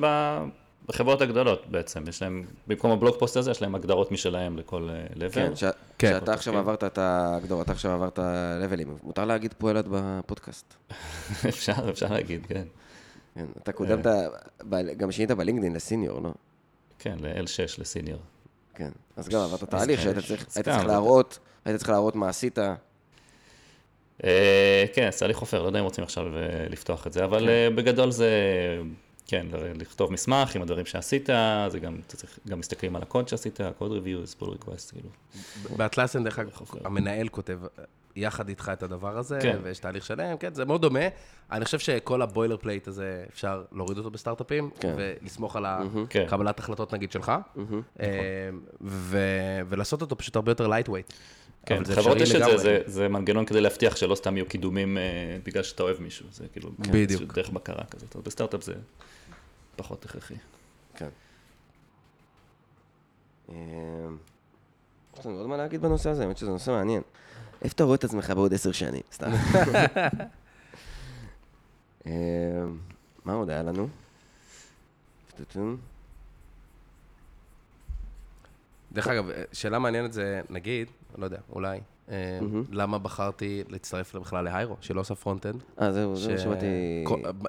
[0.88, 2.04] בחברות הגדולות בעצם.
[2.08, 5.32] יש להם, במקום הבלוג פוסט הזה, יש להם הגדרות משלהם לכל לבל.
[5.32, 5.64] כן, ש-
[5.98, 6.12] כן.
[6.20, 8.20] שאתה עכשיו עברת את ההגדרות, אתה עכשיו עברת
[8.62, 8.98] לבלים.
[9.04, 10.74] מותר להגיד פועלת בפודקאסט.
[11.50, 12.64] אפשר, אפשר להגיד, כן.
[13.36, 14.06] כן, אתה קודמת,
[14.98, 16.34] גם שינית בלינקדאין לסיניור, לא?
[17.00, 17.42] כן, ל-L6
[17.82, 18.20] לסיניור.
[18.76, 18.90] כן.
[19.16, 22.16] אז גם עברת תהליך שהיית צריך אז היית גם, צריך זה- להראות, היית צריך להראות
[22.16, 22.60] מה עשית.
[24.24, 27.50] אה, כן, אז תהליך חופר, לא יודע אם רוצים עכשיו אה, לפתוח את זה, אבל
[27.50, 28.30] אה, בגדול זה,
[29.28, 31.30] כן, זה לכתוב מסמך עם הדברים שעשית,
[31.72, 35.10] זה גם, אתה צריך, גם מסתכלים על הקוד שעשית, קוד reviews, pull request, כאילו.
[35.78, 36.52] באטלסיאן, דרך אגב.
[36.84, 37.60] המנהל כותב
[38.16, 39.58] יחד איתך את הדבר הזה, כן.
[39.64, 41.00] ויש תהליך שלם, כן, זה מאוד דומה.
[41.52, 44.96] אני חושב שכל ה boilerplate הזה, אפשר להוריד אותו בסטארט-אפים, כן.
[44.98, 45.66] ולסמוך על
[46.10, 46.24] כן.
[46.28, 47.32] הקבלת החלטות, נגיד, שלך,
[48.00, 48.06] אה,
[48.82, 51.14] ו- ולעשות אותו פשוט הרבה יותר lightweight.
[51.66, 55.04] כן, חברות יש את זה, זה, זה מנגנון כדי להבטיח שלא סתם יהיו קידומים אה,
[55.46, 56.96] בגלל שאתה אוהב מישהו, זה כאילו, בדיוק.
[57.12, 58.74] איזושהי דרך בקרה כזאת, אבל בסטארט-אפ זה
[59.76, 60.36] פחות הכרחי.
[60.96, 61.10] כן.
[63.50, 63.56] אה,
[65.20, 66.24] יש לנו עוד מה להגיד בנושא הזה?
[66.24, 67.02] האמת שזה נושא מעניין.
[67.62, 69.02] איפה אתה רואה את עצמך בעוד עשר שנים?
[69.14, 69.32] סתם.
[72.08, 72.12] אה,
[73.26, 73.88] מה עוד היה לנו?
[78.94, 80.88] דרך אגב, שאלה מעניינת זה, נגיד,
[81.18, 82.64] לא יודע, אולי, מהמם.
[82.72, 85.64] למה בחרתי להצטרף בכלל להיירו, שלא עושה front-end?
[85.82, 86.66] אה, זהו, זהו, שמעתי...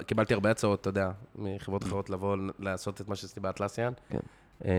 [0.05, 3.93] קיבלתי הרבה הצעות, אתה יודע, מחברות אחרות לבוא לעשות את מה שעשיתי באטלסיאן.
[4.09, 4.17] כן.
[4.65, 4.71] אה,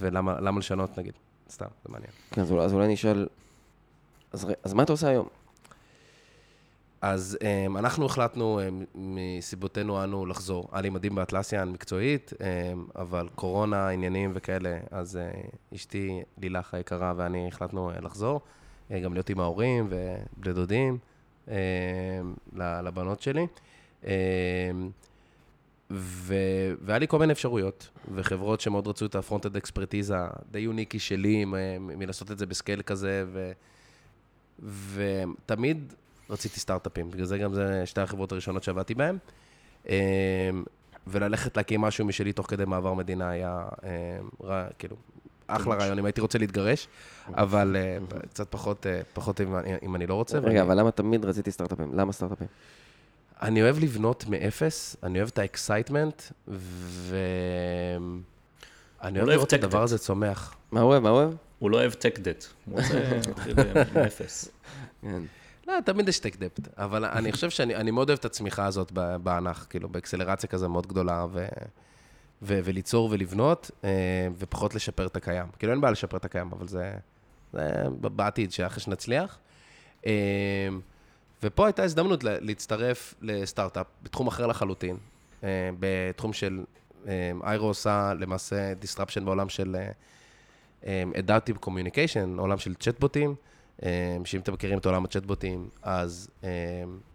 [0.00, 1.12] ולמה למה לשנות, נגיד?
[1.50, 2.10] סתם, זה מעניין.
[2.30, 3.26] כן, אז אולי- אז אולי נשאל...
[4.36, 5.28] אז אז מה אתה עושה היום?
[7.00, 10.68] אז um, אנחנו החלטנו um, מסיבותינו אנו לחזור.
[10.72, 17.12] היה לי מדהים באטלסיאן מקצועית, um, אבל קורונה, עניינים וכאלה, אז uh, אשתי, לילך היקרה
[17.16, 18.40] ואני החלטנו uh, לחזור,
[18.90, 20.98] uh, גם להיות עם ההורים ובני דודים
[21.46, 21.50] um,
[22.56, 23.46] לבנות שלי.
[24.02, 24.06] Um,
[25.90, 30.16] ו- והיה לי כל מיני אפשרויות, וחברות שמאוד רצו את הפרונט-אד אקספרטיזה
[30.50, 31.44] די יוניקי שלי,
[31.80, 33.52] מלעשות את זה בסקייל כזה, ו-
[34.94, 35.92] ותמיד
[36.30, 39.18] רציתי סטארט-אפים, בגלל זה גם זה שתי החברות הראשונות שעבדתי בהן.
[39.88, 39.92] אמ,
[41.06, 43.88] וללכת להקים משהו משלי תוך כדי מעבר מדינה היה, אמ,
[44.44, 44.96] רע- כאילו,
[45.46, 46.88] אחלה רעיון, אם הייתי רוצה להתגרש,
[47.34, 50.38] אבל אה, קצת פחות, אה, פחות אם אני- אם אני לא רוצה.
[50.38, 51.94] רגע, ואני- אבל למה תמיד רציתי סטארט-אפים?
[51.94, 52.46] למה סטארט-אפים?
[53.42, 56.58] אני אוהב לבנות מאפס, אני אוהב את ה excitement, ואני
[59.04, 59.82] אוהב אוהב לראות את הדבר.
[59.82, 60.54] הזה צומח.
[60.72, 61.02] מה אוהב?
[61.02, 61.30] מה אוהב?
[61.58, 64.48] הוא לא אוהב tech debt, הוא רוצה להתחיל עם אפס.
[65.02, 65.22] כן.
[65.66, 68.90] לא, תמיד יש tech debt, אבל אני חושב שאני אני מאוד אוהב את הצמיחה הזאת
[68.94, 71.46] ב- בענך, כאילו, באקסלרציה כזה מאוד גדולה, ו,
[72.42, 73.90] ו, וליצור ולבנות, אה,
[74.38, 75.46] ופחות לשפר את הקיים.
[75.58, 76.92] כאילו, אין בעיה לשפר את הקיים, אבל זה,
[78.00, 79.38] בעתיד, שאחרי שנצליח.
[80.06, 80.12] אה,
[81.42, 84.96] ופה הייתה הזדמנות לה- להצטרף לסטארט-אפ בתחום אחר לחלוטין,
[85.44, 86.64] אה, בתחום של,
[87.08, 89.90] אה, איירו עושה למעשה disruption בעולם של אה,
[91.14, 93.34] Adaptive Communication, עולם של צ'טבוטים.
[93.82, 96.48] אה, שאם אתם מכירים את עולם הצ'טבוטים, אז אה,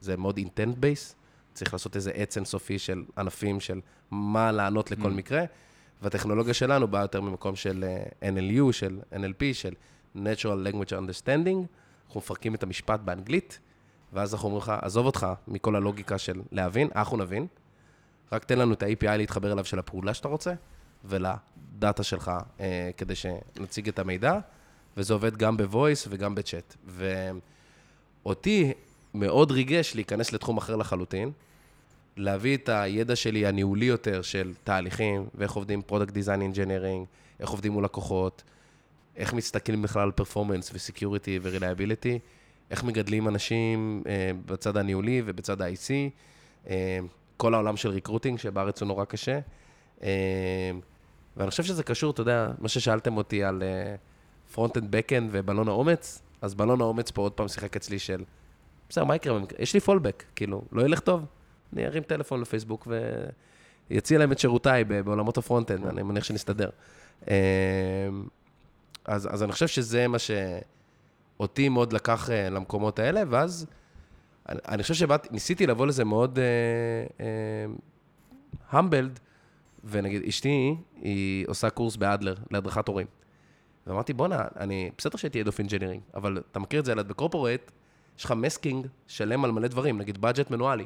[0.01, 1.15] זה מאוד אינטנט בייס,
[1.53, 3.79] צריך לעשות איזה עץ אינסופי של ענפים של
[4.11, 5.43] מה לענות לכל מקרה,
[6.01, 7.85] והטכנולוגיה שלנו באה יותר ממקום של
[8.21, 9.73] אה, NLU, של NLP, של
[10.15, 11.57] Natural Language Understanding,
[12.05, 13.59] אנחנו מפרקים את המשפט באנגלית,
[14.13, 17.47] ואז אנחנו אומרים לך, עזוב אותך מכל הלוגיקה של להבין, אנחנו נבין,
[18.31, 20.53] רק תן לנו את ה-API להתחבר אליו של הפעולה שאתה רוצה,
[21.05, 24.39] ולדאטה שלך, אה, כדי שנציג את המידע,
[24.97, 26.75] וזה עובד גם ב-voice וגם בצ'אט.
[28.23, 28.73] ואותי
[29.13, 31.31] מאוד ריגש להיכנס לתחום אחר לחלוטין,
[32.17, 37.05] להביא את הידע שלי הניהולי יותר של תהליכים, ואיך עובדים product design engineering,
[37.39, 38.43] איך עובדים מול לקוחות,
[39.15, 42.19] איך מסתכלים בכלל על performance ו security ו reliability,
[42.71, 45.89] איך מגדלים אנשים אה, בצד הניהולי ובצד ה-IC,
[46.69, 46.99] אה,
[47.37, 49.39] כל העולם של recruiting, שבארץ הוא נורא קשה.
[50.03, 50.71] אה,
[51.41, 53.63] ואני חושב שזה קשור, אתה יודע, מה ששאלתם אותי על
[54.53, 58.23] front-end back-end ובלון האומץ, אז בלון האומץ פה עוד פעם שיחק אצלי של,
[58.89, 59.39] בסדר, מה יקרה?
[59.59, 61.25] יש לי fallback, כאילו, לא ילך טוב,
[61.73, 62.87] אני ארים טלפון לפייסבוק
[63.89, 66.69] ויציע להם את שירותיי בעולמות ה front-end, אני מניח שנסתדר.
[67.29, 67.35] אה,
[69.05, 73.65] אז, אז אני חושב שזה מה שאותי מאוד לקח אה, למקומות האלה, ואז
[74.49, 76.39] אני, אני חושב שניסיתי לבוא לזה מאוד
[78.69, 79.19] humbled,
[79.83, 83.07] ונגיד, אשתי, היא עושה קורס באדלר להדרכת הורים.
[83.87, 87.71] ואמרתי, בואנה, אני, בסדר שהייתי Head of Engineering, אבל אתה מכיר את זה, ב corporate,
[88.19, 90.85] יש לך masking שלם על מלא דברים, נגיד budget מנואלי.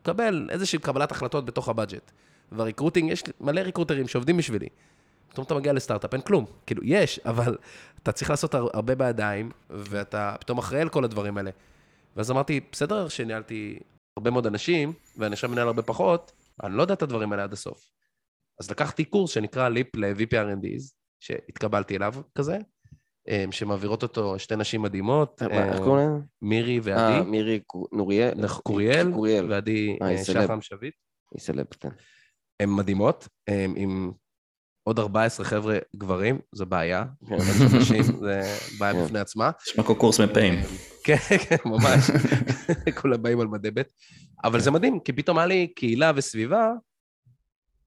[0.00, 2.10] מקבל איזושהי קבלת החלטות בתוך ה budget.
[2.52, 4.68] וה recruiting, יש מלא ריקרוטרים שעובדים בשבילי.
[5.28, 6.44] פתאום אתה מגיע לסטארט-אפ, אין כלום.
[6.66, 7.56] כאילו, יש, אבל
[8.02, 11.50] אתה צריך לעשות הר- הרבה בידיים, ואתה פתאום אחראי על כל הדברים האלה.
[12.16, 13.78] ואז אמרתי, בסדר שניהלתי
[14.16, 16.32] הרבה מאוד אנשים, ואני עכשיו מנהל הרבה פחות,
[16.62, 17.90] אני לא יודע את הדברים האלה עד הסוף.
[18.62, 22.58] אז לקחתי קורס שנקרא ליפ ל-VPRNDs, שהתקבלתי אליו כזה,
[23.28, 26.20] אה, שמעבירות אותו שתי נשים מדהימות, אה, איך קוראים להם?
[26.42, 28.48] מירי אה, ועדי, מירי קו- נוריאל.
[28.62, 29.50] קוריאל, קוריאל.
[29.50, 30.24] ועדי אה, אה.
[30.24, 30.94] שחם שביט.
[31.34, 31.88] היא סלב, כן.
[32.60, 33.28] הן מדהימות,
[33.76, 34.12] עם
[34.84, 37.04] עוד 14 חבר'ה גברים, זו בעיה.
[37.28, 37.36] כן.
[37.80, 38.40] נשים, זה
[38.78, 39.04] בעיה כן.
[39.04, 39.50] בפני עצמה.
[39.66, 40.54] נשמע כמו קורס מ"פים.
[41.04, 41.16] כן,
[41.48, 42.10] כן, ממש.
[43.00, 43.82] כולם באים על מדי ב'.
[44.44, 46.70] אבל זה מדהים, כי פתאום היה לי קהילה וסביבה,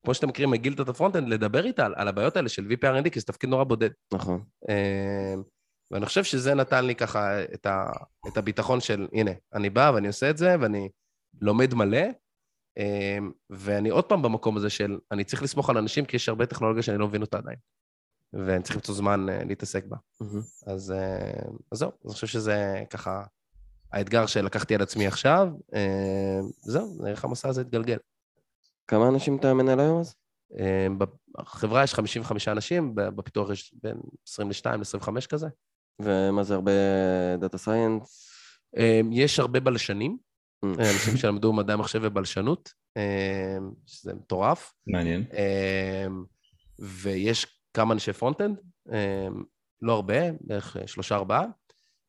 [0.05, 3.09] כמו שאתם מכירים מגילדת ה front-end, לדבר איתה על, על הבעיות האלה של VP R&D,
[3.09, 3.89] כי זה תפקיד נורא בודד.
[4.13, 4.43] נכון.
[4.69, 5.33] אה,
[5.91, 7.91] ואני חושב שזה נתן לי ככה את, ה,
[8.27, 10.89] את הביטחון של, הנה, אני בא ואני עושה את זה, ואני
[11.41, 12.03] לומד מלא,
[12.77, 13.17] אה,
[13.49, 16.83] ואני עוד פעם במקום הזה של, אני צריך לסמוך על אנשים, כי יש הרבה טכנולוגיה
[16.83, 17.57] שאני לא מבין אותה עדיין.
[18.33, 19.97] ואני צריך למצוא זמן אה, להתעסק בה.
[20.21, 20.41] מהמם.
[20.67, 21.41] אז, אה,
[21.71, 23.23] אז זהו, אני חושב שזה ככה
[23.91, 25.47] האתגר שלקחתי על עצמי עכשיו.
[25.73, 27.97] אה, זהו, נראה איך המסע הזה יתגלגל.
[28.87, 30.15] כמה אנשים אתה מנהל היום אז?
[30.59, 30.87] אה,
[31.37, 35.47] בחברה יש 55 אנשים, בפיתוח יש בין 22 ל-25 כזה.
[36.01, 36.71] ומה זה הרבה
[37.39, 38.31] דאטה סייאנס?
[39.11, 40.17] יש הרבה בלשנים,
[40.65, 40.67] Mm.
[40.79, 44.73] אה, אנשים שלמדו מדעי המחשב ובלשנות, אה, שזה מטורף.
[44.87, 45.23] מעניין.
[46.79, 48.57] ויש כמה אנשי front-end,
[49.81, 51.45] לא הרבה, בערך שלושה ארבעה,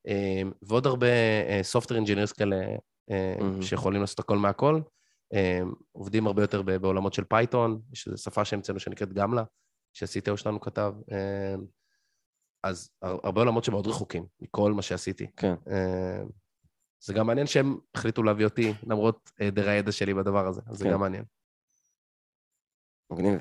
[0.08, 1.06] אה, ועוד הרבה
[1.62, 2.56] software engineers כאלה
[3.10, 3.12] Mhm.
[3.62, 4.80] שיכולים לעשות הכל מהכל.
[5.34, 5.60] אה,
[5.92, 9.44] עובדים הרבה יותר בעולמות של פייתון, יש איזו שפה שהמצאנו שנקראת גמלה,
[9.92, 10.92] שה-CTO שלנו כתב.
[11.12, 11.54] אה,
[12.62, 15.26] אז הר- הרבה עולמות שמאוד רחוקים מכל מה שעשיתי.
[15.36, 15.54] כן.
[15.70, 16.22] אה,
[17.00, 20.84] זה גם מעניין שהם החליטו להביא אותי, למרות היעדר הידע שלי בדבר הזה, אז זה
[20.84, 20.90] כן.
[20.92, 21.24] גם מעניין.
[23.10, 23.40] מגניב.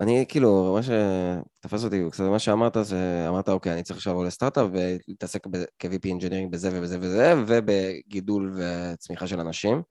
[0.00, 4.24] אני כאילו, מה שתפס אותי, קצת מה שאמרת, זה אמרת, אוקיי, אני צריך עכשיו לבוא
[4.26, 9.82] לסטארט-אפ ולהתעסק ב- כ-VP engineering בזה ובזה וזה, ובגידול וצמיחה של אנשים.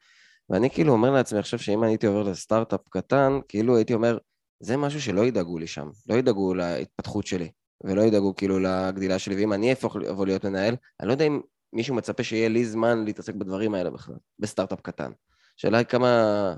[0.49, 4.17] ואני כאילו אומר לעצמי עכשיו שאם הייתי עובר לסטארט-אפ קטן, כאילו הייתי אומר,
[4.59, 7.51] זה משהו שלא ידאגו לי שם, לא ידאגו להתפתחות שלי,
[7.83, 11.41] ולא ידאגו כאילו לגדילה שלי, ואם אני אהפוך אבוא להיות מנהל, אני לא יודע אם
[11.73, 15.11] מישהו מצפה שיהיה לי זמן להתעסק בדברים האלה בכלל, בסטארט-אפ קטן.
[15.57, 16.55] השאלה היא כמה,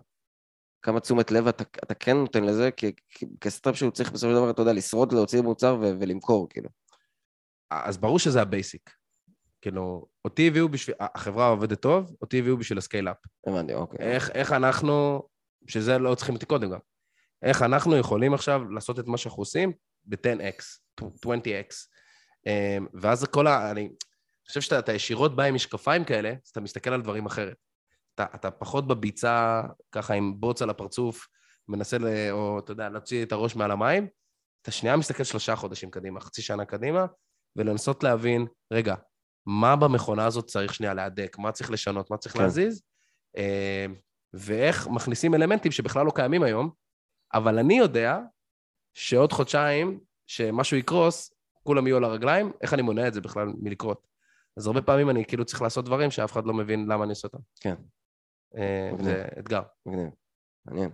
[0.82, 4.38] כמה תשומת לב אתה, אתה כן נותן לזה, כי, כי כסטארט-אפ שהוא צריך בסופו של
[4.38, 6.70] דבר, אתה יודע, לשרוד, להוציא מוצר ו- ולמכור, כאילו.
[7.72, 8.99] אז ברור שזה ה basic.
[9.62, 13.18] כאילו, אותי הביאו בשביל, החברה עובדת טוב, אותי הביאו בשביל ה scale-up.
[13.48, 14.00] הבנתי, אוקיי.
[14.00, 15.24] איך, איך אנחנו,
[15.68, 16.80] שזה לא צריכים אותי קודם גם,
[17.42, 19.74] איך אנחנו יכולים עכשיו לעשות את מה שאנחנו עושים
[20.06, 20.64] ב-10x,
[21.02, 21.74] 20x.
[22.48, 23.72] אמ, ואז כל ה...
[23.72, 23.90] אני
[24.48, 27.58] חושב שאתה ישירות בא עם משקפיים כאלה, אז אתה מסתכל על דברים אחרת.
[28.16, 31.28] אתה, אתה פחות בביצה, ככה עם בוץ על הפרצוף,
[31.68, 34.08] מנסה, ל, או אתה יודע, להוציא את הראש מעל המים,
[34.62, 37.06] אתה שנייה מסתכל שלושה חודשים קדימה, חצי שנה קדימה,
[37.56, 38.96] ולנסות להבין, רגע,
[39.50, 42.44] מה במכונה הזאת צריך שנייה להדק, מה צריך לשנות, מה צריך כן.
[42.44, 42.84] להזיז,
[43.38, 43.86] אה,
[44.34, 46.70] ואיך מכניסים אלמנטים שבכלל לא קיימים היום,
[47.34, 48.20] אבל אני יודע
[48.94, 51.34] שעוד חודשיים, שמשהו יקרוס,
[51.64, 54.08] כולם יהיו על הרגליים, איך אני מונע את זה בכלל מלקרות?
[54.58, 57.28] אז הרבה פעמים אני כאילו צריך לעשות דברים שאף אחד לא מבין למה אני עושה
[57.28, 57.40] אותם.
[57.60, 57.76] כן.
[58.56, 59.06] אה, מגניב.
[59.06, 59.62] זה אתגר.
[59.86, 60.10] מגניב.
[60.66, 60.90] מעניין.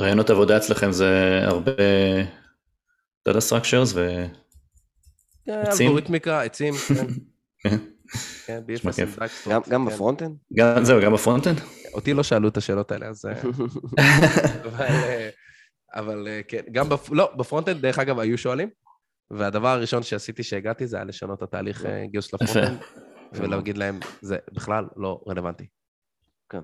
[0.00, 1.72] ראיונות עבודה אצלכם זה הרבה
[3.28, 4.26] data structures ו...
[5.48, 5.86] עצים?
[5.86, 7.06] אלגוריתמיקה, עצים, כן.
[7.58, 7.76] כן.
[8.46, 8.60] כן,
[9.50, 9.84] גם, כן.
[9.84, 10.36] ב front-end?
[10.54, 11.60] גם, זהו, גם ב front-end?
[11.94, 13.24] אותי לא שאלו את השאלות האלה, אז...
[13.26, 13.42] אה,
[14.64, 15.28] אבל, אה,
[15.94, 17.10] אבל אה, כן, גם, בפ...
[17.12, 18.68] לא, ב front-end, דרך אגב, היו שואלים,
[19.30, 22.78] והדבר הראשון שעשיתי שהגעתי זה היה לשנות את התהליך אה, גיוס של ה front-end,
[23.32, 25.66] ולהגיד להם, זה בכלל לא רלוונטי.
[26.48, 26.60] כן.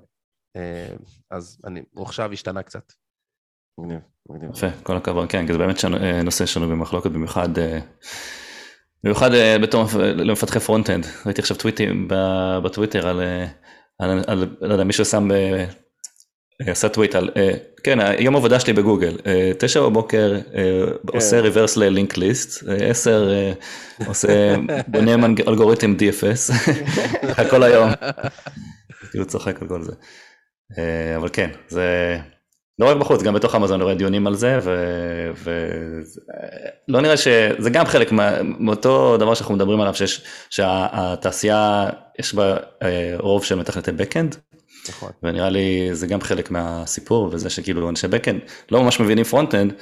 [0.57, 0.97] אה,
[1.31, 2.93] אז אני, עכשיו השתנה קצת.
[3.79, 4.01] מגניב,
[4.31, 4.51] מגניב.
[4.51, 7.81] יפה, כל הכבוד, כן, כי זה באמת שנו, אה, נושא שנוי במחלוקת, במיוחד, אה,
[9.07, 11.07] במיוחד אה, בתור מפ- למפתחי front-end.
[11.27, 12.09] ראיתי עכשיו טוויטים
[12.63, 13.47] בטוויטר על, אה,
[13.99, 15.65] על, על, לא יודע, מישהו שם, אה,
[16.67, 17.31] עשה טוויט על,
[17.83, 19.17] כן, יום עבודה שלי בגוגל,
[19.59, 20.83] תשע בבוקר אה,
[21.13, 23.31] עושה reverse ל linked list, עשר
[24.07, 24.55] עושה,
[24.87, 25.15] בונה
[25.49, 26.53] אלגוריתם DFS,
[27.51, 27.91] כל היום,
[29.11, 29.93] כאילו צוחק על כל זה.
[31.17, 32.19] אבל כן, זה
[32.79, 34.59] לא רק בחוץ, גם בתוך אמזון רואה דיונים על זה,
[36.89, 37.29] ולא נראה ש...
[37.59, 43.45] זה גם חלק מה- מאותו דבר שאנחנו מדברים עליו, שיש, שהתעשייה, יש בה אה, רוב
[43.45, 44.37] של מתכנתי backend,
[44.89, 45.11] נכון.
[45.23, 49.73] ונראה לי זה גם חלק מהסיפור, וזה שכאילו אנשי backend לא ממש מבינים front-end,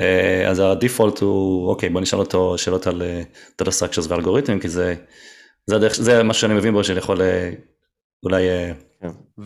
[0.00, 3.22] אה, אז ה default הוא, אוקיי, בוא נשאל אותו שאלות על אה,
[3.62, 4.94] data structures ואלגוריתמים, כי זה,
[5.66, 7.20] זה, הדרך, זה מה שאני מבין בו, שאני יכול
[8.24, 8.42] אולי
[9.04, 9.42] כן.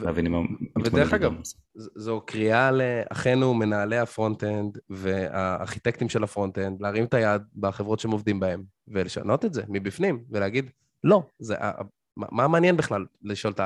[0.85, 1.33] ודרך אגב,
[1.75, 8.11] זו קריאה לאחינו מנהלי ה front-end והארכיטקטים של ה front-end, להרים את היד בחברות שהם
[8.11, 10.71] עובדים בהם, ולשנות את זה מבפנים, ולהגיד,
[11.05, 11.57] לא, זה,
[12.17, 13.61] מה מעניין בכלל לשאול את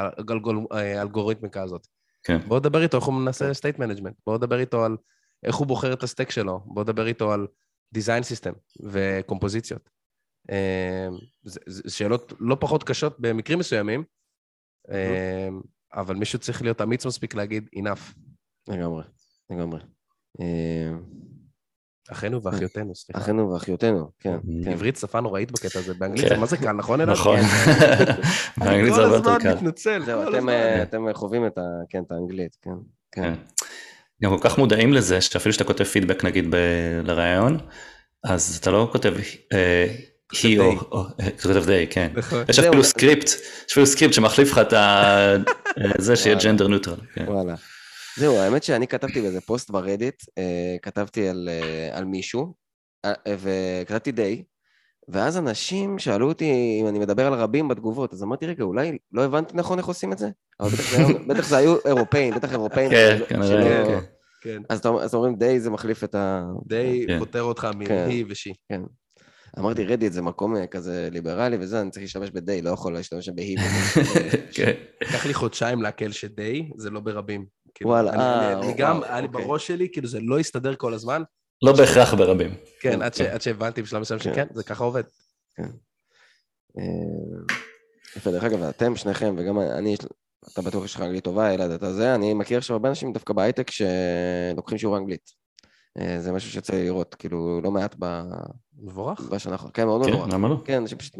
[0.70, 1.86] האלגוריתמיקה הזאת?
[2.24, 2.38] כן.
[2.38, 4.96] בואו נדבר איתו איך הוא מנסה state management, בואו נדבר איתו על
[5.42, 7.46] איך הוא בוחר את ה stack שלו, בואו נדבר איתו על
[7.92, 8.52] design system
[8.82, 9.90] וקומפוזיציות.
[10.50, 11.08] אה,
[11.88, 14.04] שאלות לא פחות קשות במקרים מסוימים,
[15.94, 18.14] אבל מישהו צריך להיות אמיץ מספיק להגיד enough.
[18.68, 19.02] לגמרי,
[19.50, 19.80] לגמרי.
[20.40, 20.90] אה,
[22.12, 23.20] אחינו ואחיותינו, סליחה.
[23.20, 24.70] אחינו ואחיותינו, כן, כן.
[24.72, 26.34] עברית שפה נוראית בקטע הזה, באנגלית כן.
[26.34, 27.00] זה מה זה קל, נכון?
[27.00, 27.40] נכון,
[28.56, 29.48] באנגלית זה הרבה יותר כל קל.
[29.48, 30.48] הזמן מתנצל, זהו, כל אתם, הזמן.
[30.52, 31.62] אה, אתם חווים את ה...
[31.88, 32.70] כן, את האנגלית, כן.
[33.12, 33.22] כן.
[33.22, 33.34] כן.
[34.22, 37.58] גם כל כך מודעים לזה, שאפילו שאתה כותב פידבק נגיד ב- לראיון,
[38.24, 39.14] אז אתה לא כותב
[39.52, 39.86] אה,
[40.58, 40.72] או.
[40.92, 42.12] או- אה, אתה כותב they, כן.
[42.14, 42.44] נכון.
[42.48, 42.58] יש.
[42.58, 45.36] אפילו סקריפט, יש אפילו סקריפט שמחליף לך את ה- אה,
[45.98, 46.36] זה שיהיה.
[46.42, 46.96] gender neutral.
[47.14, 47.24] כן.
[47.28, 47.54] וואלה.
[48.16, 52.54] זהו, האמת שאני כתבתי באיזה פוסט ברדיט, אה, כתבתי על, אה, על מישהו,
[53.04, 54.42] אה, וכתבתי די,
[55.08, 59.24] ואז אנשים שאלו אותי אם אני מדבר על רבים בתגובות, אז אמרתי, רגע, אולי לא
[59.24, 60.28] הבנתי נכון איך עושים את זה?
[60.60, 62.90] אבל בטח זה, היה- בטח זה היו אירופאים, בטח אירופאים.
[62.90, 63.98] כן, כנראה, כן.
[64.42, 66.42] כן, אז אז אומרים די זה מחליף את ה...
[66.66, 67.18] די כן.
[67.18, 68.08] פותר אותך כן.
[68.08, 68.76] מ-he ו-she.
[69.58, 73.28] אמרתי, רדיט זה מקום אה, כזה ליברלי וזה, אני צריך להשתמש בדי, לא יכול להשתמש
[73.28, 73.54] בהי.
[74.56, 74.72] כן.
[75.02, 77.46] לקח לי חודשיים לעכל ש-day זה לא ברבים.
[77.74, 79.44] כאילו, וואלה, אני- אה, אני- גם, היה לי אוקיי.
[79.44, 81.22] בראש שלי, כאילו זה לא הסתדר כל הזמן.
[81.62, 82.54] לא בהכרח ברבים.
[82.80, 84.32] כן, עד ש- עד שהבנתי בשלב מסוים כן.
[84.32, 85.02] שכן, זה ככה עובד.
[85.58, 85.64] אה,
[88.16, 89.96] יפה, דרך אגב, אתם שניכם, וגם אני,
[90.52, 93.32] אתה בטוח יש לך אנגלית טובה, אלעד, אתה זה, אני מכיר עכשיו הרבה אנשים דווקא
[93.32, 95.41] בהייטק שלוקחים שיעור אנגלית.
[95.98, 98.22] אה, זה משהו שיוצא לי לראות, כאילו, לא מעט ב-
[98.78, 99.20] מבורך.
[99.20, 99.72] בשנה האחרונה.
[99.72, 100.32] כן, מאוד כן, מבורך.
[100.32, 100.62] למה לא?
[100.64, 101.14] כן, אנשים פשוט...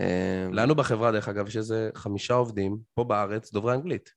[0.00, 4.10] אה, לנו בחברה, דרך אגב, יש איזה חמישה עובדים פה בארץ דוברי אנגלית.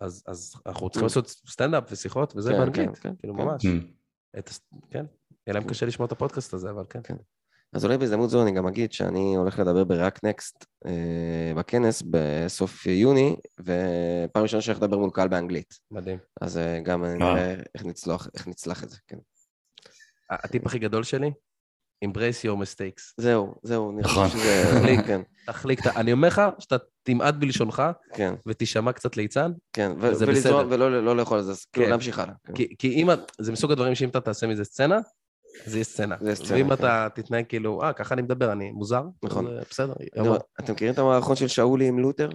[0.00, 3.42] אז, אז אנחנו צריכים לעשות סטנדאפ ושיחות וזה כן, באנגלית, כן, כן, כאילו כן.
[3.42, 3.64] ממש.
[3.64, 4.38] Mm.
[4.38, 4.50] את
[4.90, 5.04] כן,
[5.46, 7.16] יהיה להם קשה לשמוע את הפודקאסט הזה, אבל כן.
[7.72, 12.86] אז אולי בהזדמנות זו אני גם אגיד שאני הולך לדבר ב-React Next אה, בכנס בסוף
[12.86, 15.74] יוני, ופעם ראשונה שאני הולך לדבר מול קהל באנגלית.
[15.90, 16.18] מדהים.
[16.40, 19.18] אז אה, גם נראה איך נצלח, איך נצלח את זה, כן.
[20.30, 21.30] הטיפ הכי גדול שלי,
[22.04, 23.02] embrace your mistakes.
[23.16, 24.26] זהו, זהו, אני נכון.
[24.28, 24.64] חושב שזה...
[24.80, 25.00] תחליק.
[25.06, 27.82] כן, תחליק, את אני אומר לך שאתה תמעט בלשונך
[28.14, 29.92] כן, ותישמע קצת ליצן, כן.
[30.00, 30.74] ו- זה ולזרום, בסדר.
[30.74, 31.90] ולא לא לאכול על זה, כאילו כן.
[31.90, 32.34] להמשיך הלאה.
[32.46, 32.52] כן.
[32.78, 34.98] כי, אם, את- זה מסוג הדברים שאם אתה תעשה מזה סצנה,
[35.66, 36.16] זה סצנה.
[36.20, 36.72] זה סצנה, ואם כן.
[36.72, 39.46] אתה תתנהג כאילו, אה, ככה אני מדבר, אני מוזר, נכון.
[39.46, 39.92] אז, בסדר.
[40.16, 42.28] יודע, אתם מכירים את המערכון של שאולי עם לותר?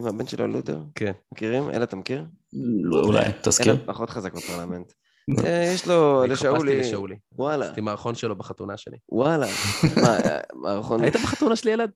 [0.00, 0.78] עם הבן שלו לותר?
[0.94, 1.12] כן.
[1.32, 1.70] מכירים?
[1.70, 2.24] אלה, אתה מכיר?
[2.82, 3.72] לא, אולי, תזכיר.
[3.72, 4.92] אלה פחות חזק בפרלמנט.
[5.44, 7.16] אה, יש לו, אני התחפשתי לשאולי, לשאולי.
[7.32, 8.96] וואלה, עשיתי מערכון שלו בחתונה שלי.
[9.08, 9.46] וואלה.
[10.02, 11.02] מה, אה, מערכון...
[11.02, 11.90] היית בחתונה שלי, ילד?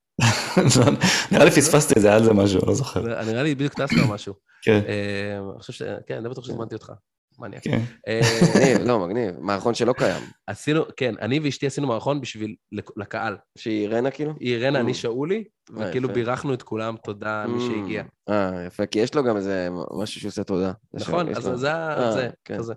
[1.33, 3.01] נראה לי פספסתי את זה, היה על זה משהו, לא זוכר.
[3.01, 4.35] נראה לי בדיוק טסת או משהו.
[4.63, 5.83] כן, אה, אני חושב ש...
[6.07, 6.93] כן, אני לא בטוח שהזמנתי אותך.
[7.39, 7.63] מניאק.
[7.65, 7.81] כן.
[8.09, 8.21] אה,
[8.55, 9.35] מגניב, לא, מגניב.
[9.41, 10.23] מערכון שלא קיים.
[10.47, 13.37] עשינו, כן, אני ואשתי עשינו מערכון בשביל לק- לקהל.
[13.59, 14.33] שהיא רנה כאילו?
[14.41, 14.95] היא אירנה, אני Mm.
[14.95, 16.09] שאולי, אה, וכאילו.
[16.09, 18.03] בירכנו את כולם, תודה מי שהגיע.
[18.29, 19.69] אה, יפה, כי יש לו גם איזה
[20.01, 20.73] משהו שהוא עושה תודה.
[20.95, 22.59] נכון, אז זה אה, זה, כן.
[22.59, 22.75] כזה.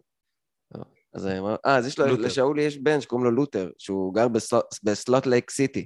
[1.13, 2.05] אז אה, אה, אז יש לו.
[2.17, 5.85] לשאולי יש בן שקוראים לו לותר, שהוא גר בסולט- בסולט לייק סיטי.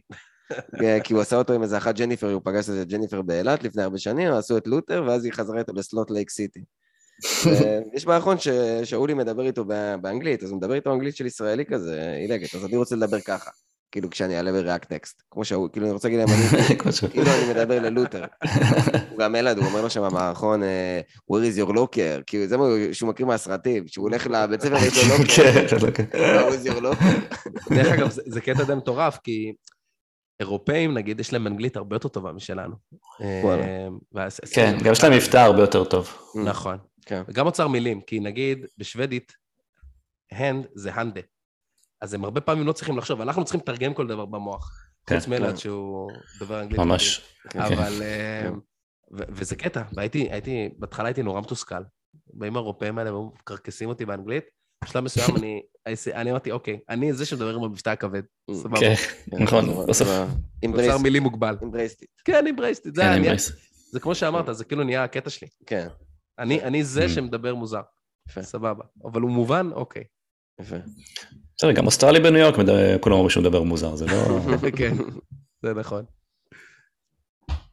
[1.03, 3.97] כי הוא עשה אותו עם איזה אחת ג'ניפר, הוא פגש איזה ג'ניפר באילת לפני הרבה
[3.97, 6.63] שנים, עשו את לותר, ואז היא חזרה איתו בסולט לייק סיטי.
[7.93, 12.13] יש מערכון ששאולי מדבר איתו בא- באנגלית, אז הוא מדבר איתו אנגלית של ישראלי כזה,
[12.21, 13.51] עילגת, אז אני רוצה לדבר ככה,
[13.91, 16.29] כאילו כשאני אעלה ב React Next, כמו שהוא, כאילו אני רוצה להגיד להם,
[17.11, 18.25] כאילו אני מדבר ללותר.
[19.09, 21.01] הוא גם אלעד, הוא אומר לו שם במערכון, אה,
[21.31, 24.97] where is your locker, כאילו זה מה שהוא מכיר מהסרטים, שהוא הולך לבית ספר ויש
[24.97, 26.03] לו לוקר, כן, לא, כן.
[26.11, 27.75] where is your locker.
[27.75, 29.53] דרך אגב, זה- קטע די מטורף, כי
[30.39, 32.75] אירופאים, נגיד, יש להם אנגלית הרבה יותר טובה משלנו.
[33.21, 33.41] אה,
[34.53, 36.17] כן, גם יש להם מבטא הרבה יותר טוב.
[36.45, 36.77] נכון.
[37.05, 37.21] כן.
[37.27, 39.33] וגם אוצר מילים, כי נגיד בשוודית,
[40.33, 41.21] hand זה הנדה.
[42.01, 44.71] אז הם הרבה פעמים לא צריכים לחשוב, אנחנו צריכים לתרגם כל דבר במוח.
[45.07, 45.57] כן, חוץ מאלעד כן.
[45.57, 46.79] שהוא דובר אנגלית.
[46.79, 47.21] ממש.
[47.49, 47.59] כן.
[47.59, 48.01] אבל...
[48.01, 48.53] אה, כן.
[49.11, 51.83] ו- וזה קטע, והייתי, הייתי, בהתחלה הייתי נורא מתוסכל.
[52.33, 54.43] באים האירופאים האלה והיו מקרקסים אותי באנגלית.
[54.83, 55.61] בשלב מסוים אני,
[56.13, 58.21] אני אמרתי, אוקיי, אני זה שמדבר עם המבטא הכבד.
[58.53, 58.79] סבבה.
[58.79, 58.93] כן,
[59.31, 60.07] כן, נכון, בסוף.
[60.65, 61.57] embrace- מילים מוגבל.
[61.61, 62.05] it.
[62.25, 62.45] כן,
[62.93, 63.35] זה כן.
[63.91, 65.47] זה כמו שאמרת, זה כאילו נהיה הקטע שלי.
[65.65, 65.87] כן,
[66.39, 67.09] אני אני זה Mm.
[67.09, 67.81] שמדבר מוזר.
[68.29, 68.41] יפה.
[68.41, 68.83] סבבה.
[69.05, 69.69] אבל הוא מובן?
[69.73, 70.03] אוקיי.
[70.61, 70.75] יפה.
[71.57, 74.13] בסדר, גם אוסטרלי בניו יורק, מדבר- כולם אומרים שהוא מדבר מוזר, זה לא...
[74.77, 74.93] כן,
[75.63, 76.05] זה נכון.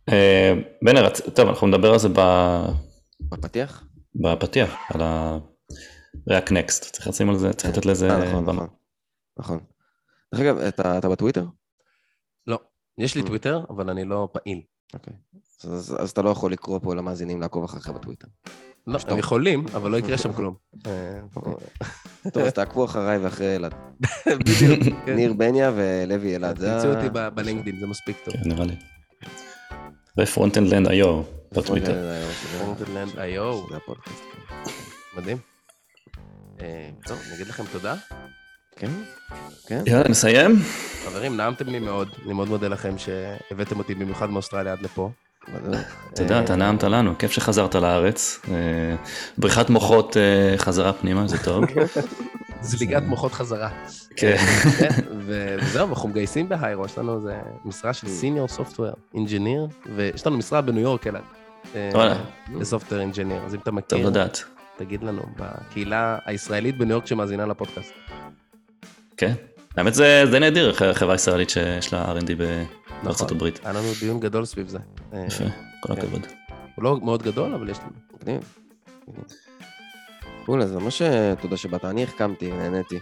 [0.09, 0.53] אה,
[0.83, 2.67] בנר, רצ- טוב, אנחנו נדבר על זה ב-
[3.31, 3.85] בפתיח?
[4.15, 6.67] בפתיח, על ה-React Next.
[6.93, 8.11] צריך לשים על זה, צריך לתת לזה...
[8.11, 8.45] אה, נכון.
[8.45, 8.69] נכון.
[9.39, 9.61] נכון.
[10.35, 11.45] דרך אגב, אתה אתה בטוויטר?
[12.47, 12.59] לא,
[12.99, 13.27] יש לי Mm.
[13.27, 14.63] טוויטר, אבל אני לא פעיל.
[14.95, 15.15] אוקיי.
[15.65, 18.29] אז- אתה לא יכול לקרוא פה למאזינים לעקוב אחריך בטוויטר.
[18.87, 18.99] לא.
[19.09, 20.55] הם יכולים, אבל לא יקרה שם כלום.
[20.87, 21.21] אה,
[22.33, 23.75] טוב, אז תעקבו אחריי ואחרי אלעד.
[24.27, 24.81] בדיוק.
[25.07, 25.15] כן.
[25.15, 26.59] ניר בניה ולוי אלעד.
[26.59, 28.35] זה תמצאו אותי בלינקדאין, זה מספיק טוב.
[28.35, 28.77] כן, נראה לי.
[30.21, 32.21] ו Frontend IO בטוויטר.
[32.59, 33.63] Frontland IO.
[35.17, 35.39] מדהים.
[36.61, 37.95] אה, טוב, אני אגיד לכם תודה.
[38.77, 38.91] כן?
[39.67, 39.83] כן?
[39.87, 40.57] יאללה, נסיים?
[41.05, 45.11] חברים, נעמתם לי מאוד, אני מאוד מודה לכם שהבאתם אותי במיוחד מאוסטרליה עד לפה.
[45.49, 45.85] בדיוק.
[46.15, 48.41] תודה, אתה נעמת לנו, כיף שחזרת לארץ.
[48.49, 48.55] אה,
[49.39, 51.65] בריחת מוחות אה, חזרה פנימה, זה טוב.
[52.61, 53.71] זליגת מוחות חזרה.
[54.17, 54.37] כן.
[55.27, 59.67] וזהו, אנחנו מגייסים בהיירו, יש לנו איזה משרה של senior software engineer,
[59.97, 61.23] ויש לנו משרה בניו יורק, אלעד.
[61.75, 62.17] אה, וואלה.
[62.61, 64.43] ל software engineer, אז אם אתה טוב מכיר, לדעת.
[64.77, 67.93] תגיד לנו, בקהילה הישראלית בניו יורק שמאזינה לפודקאסט.
[69.17, 69.33] כן.
[69.77, 73.37] האמת זה די נדיר, חברה ישראלית שיש לה R&D בארצות נכון.
[73.37, 73.61] הברית.
[73.65, 74.79] היה לנו דיון גדול סביב זה.
[75.15, 75.45] אה, יפה,
[75.81, 76.01] כל כן.
[76.01, 76.27] הכבוד.
[76.75, 77.91] הוא לא מאוד גדול, אבל יש לנו.
[78.21, 78.43] מגניב.
[80.47, 81.85] קול, אז ממש אה, תודה שבאת.
[81.85, 82.99] אני החכמתי, נהניתי.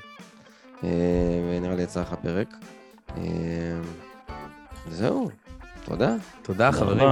[0.84, 0.88] אה,
[1.50, 2.54] ונראה לי יצא לך פרק.
[3.16, 3.22] אה,
[4.88, 5.30] זהו,
[5.84, 6.14] תודה.
[6.42, 7.08] תודה, חברים.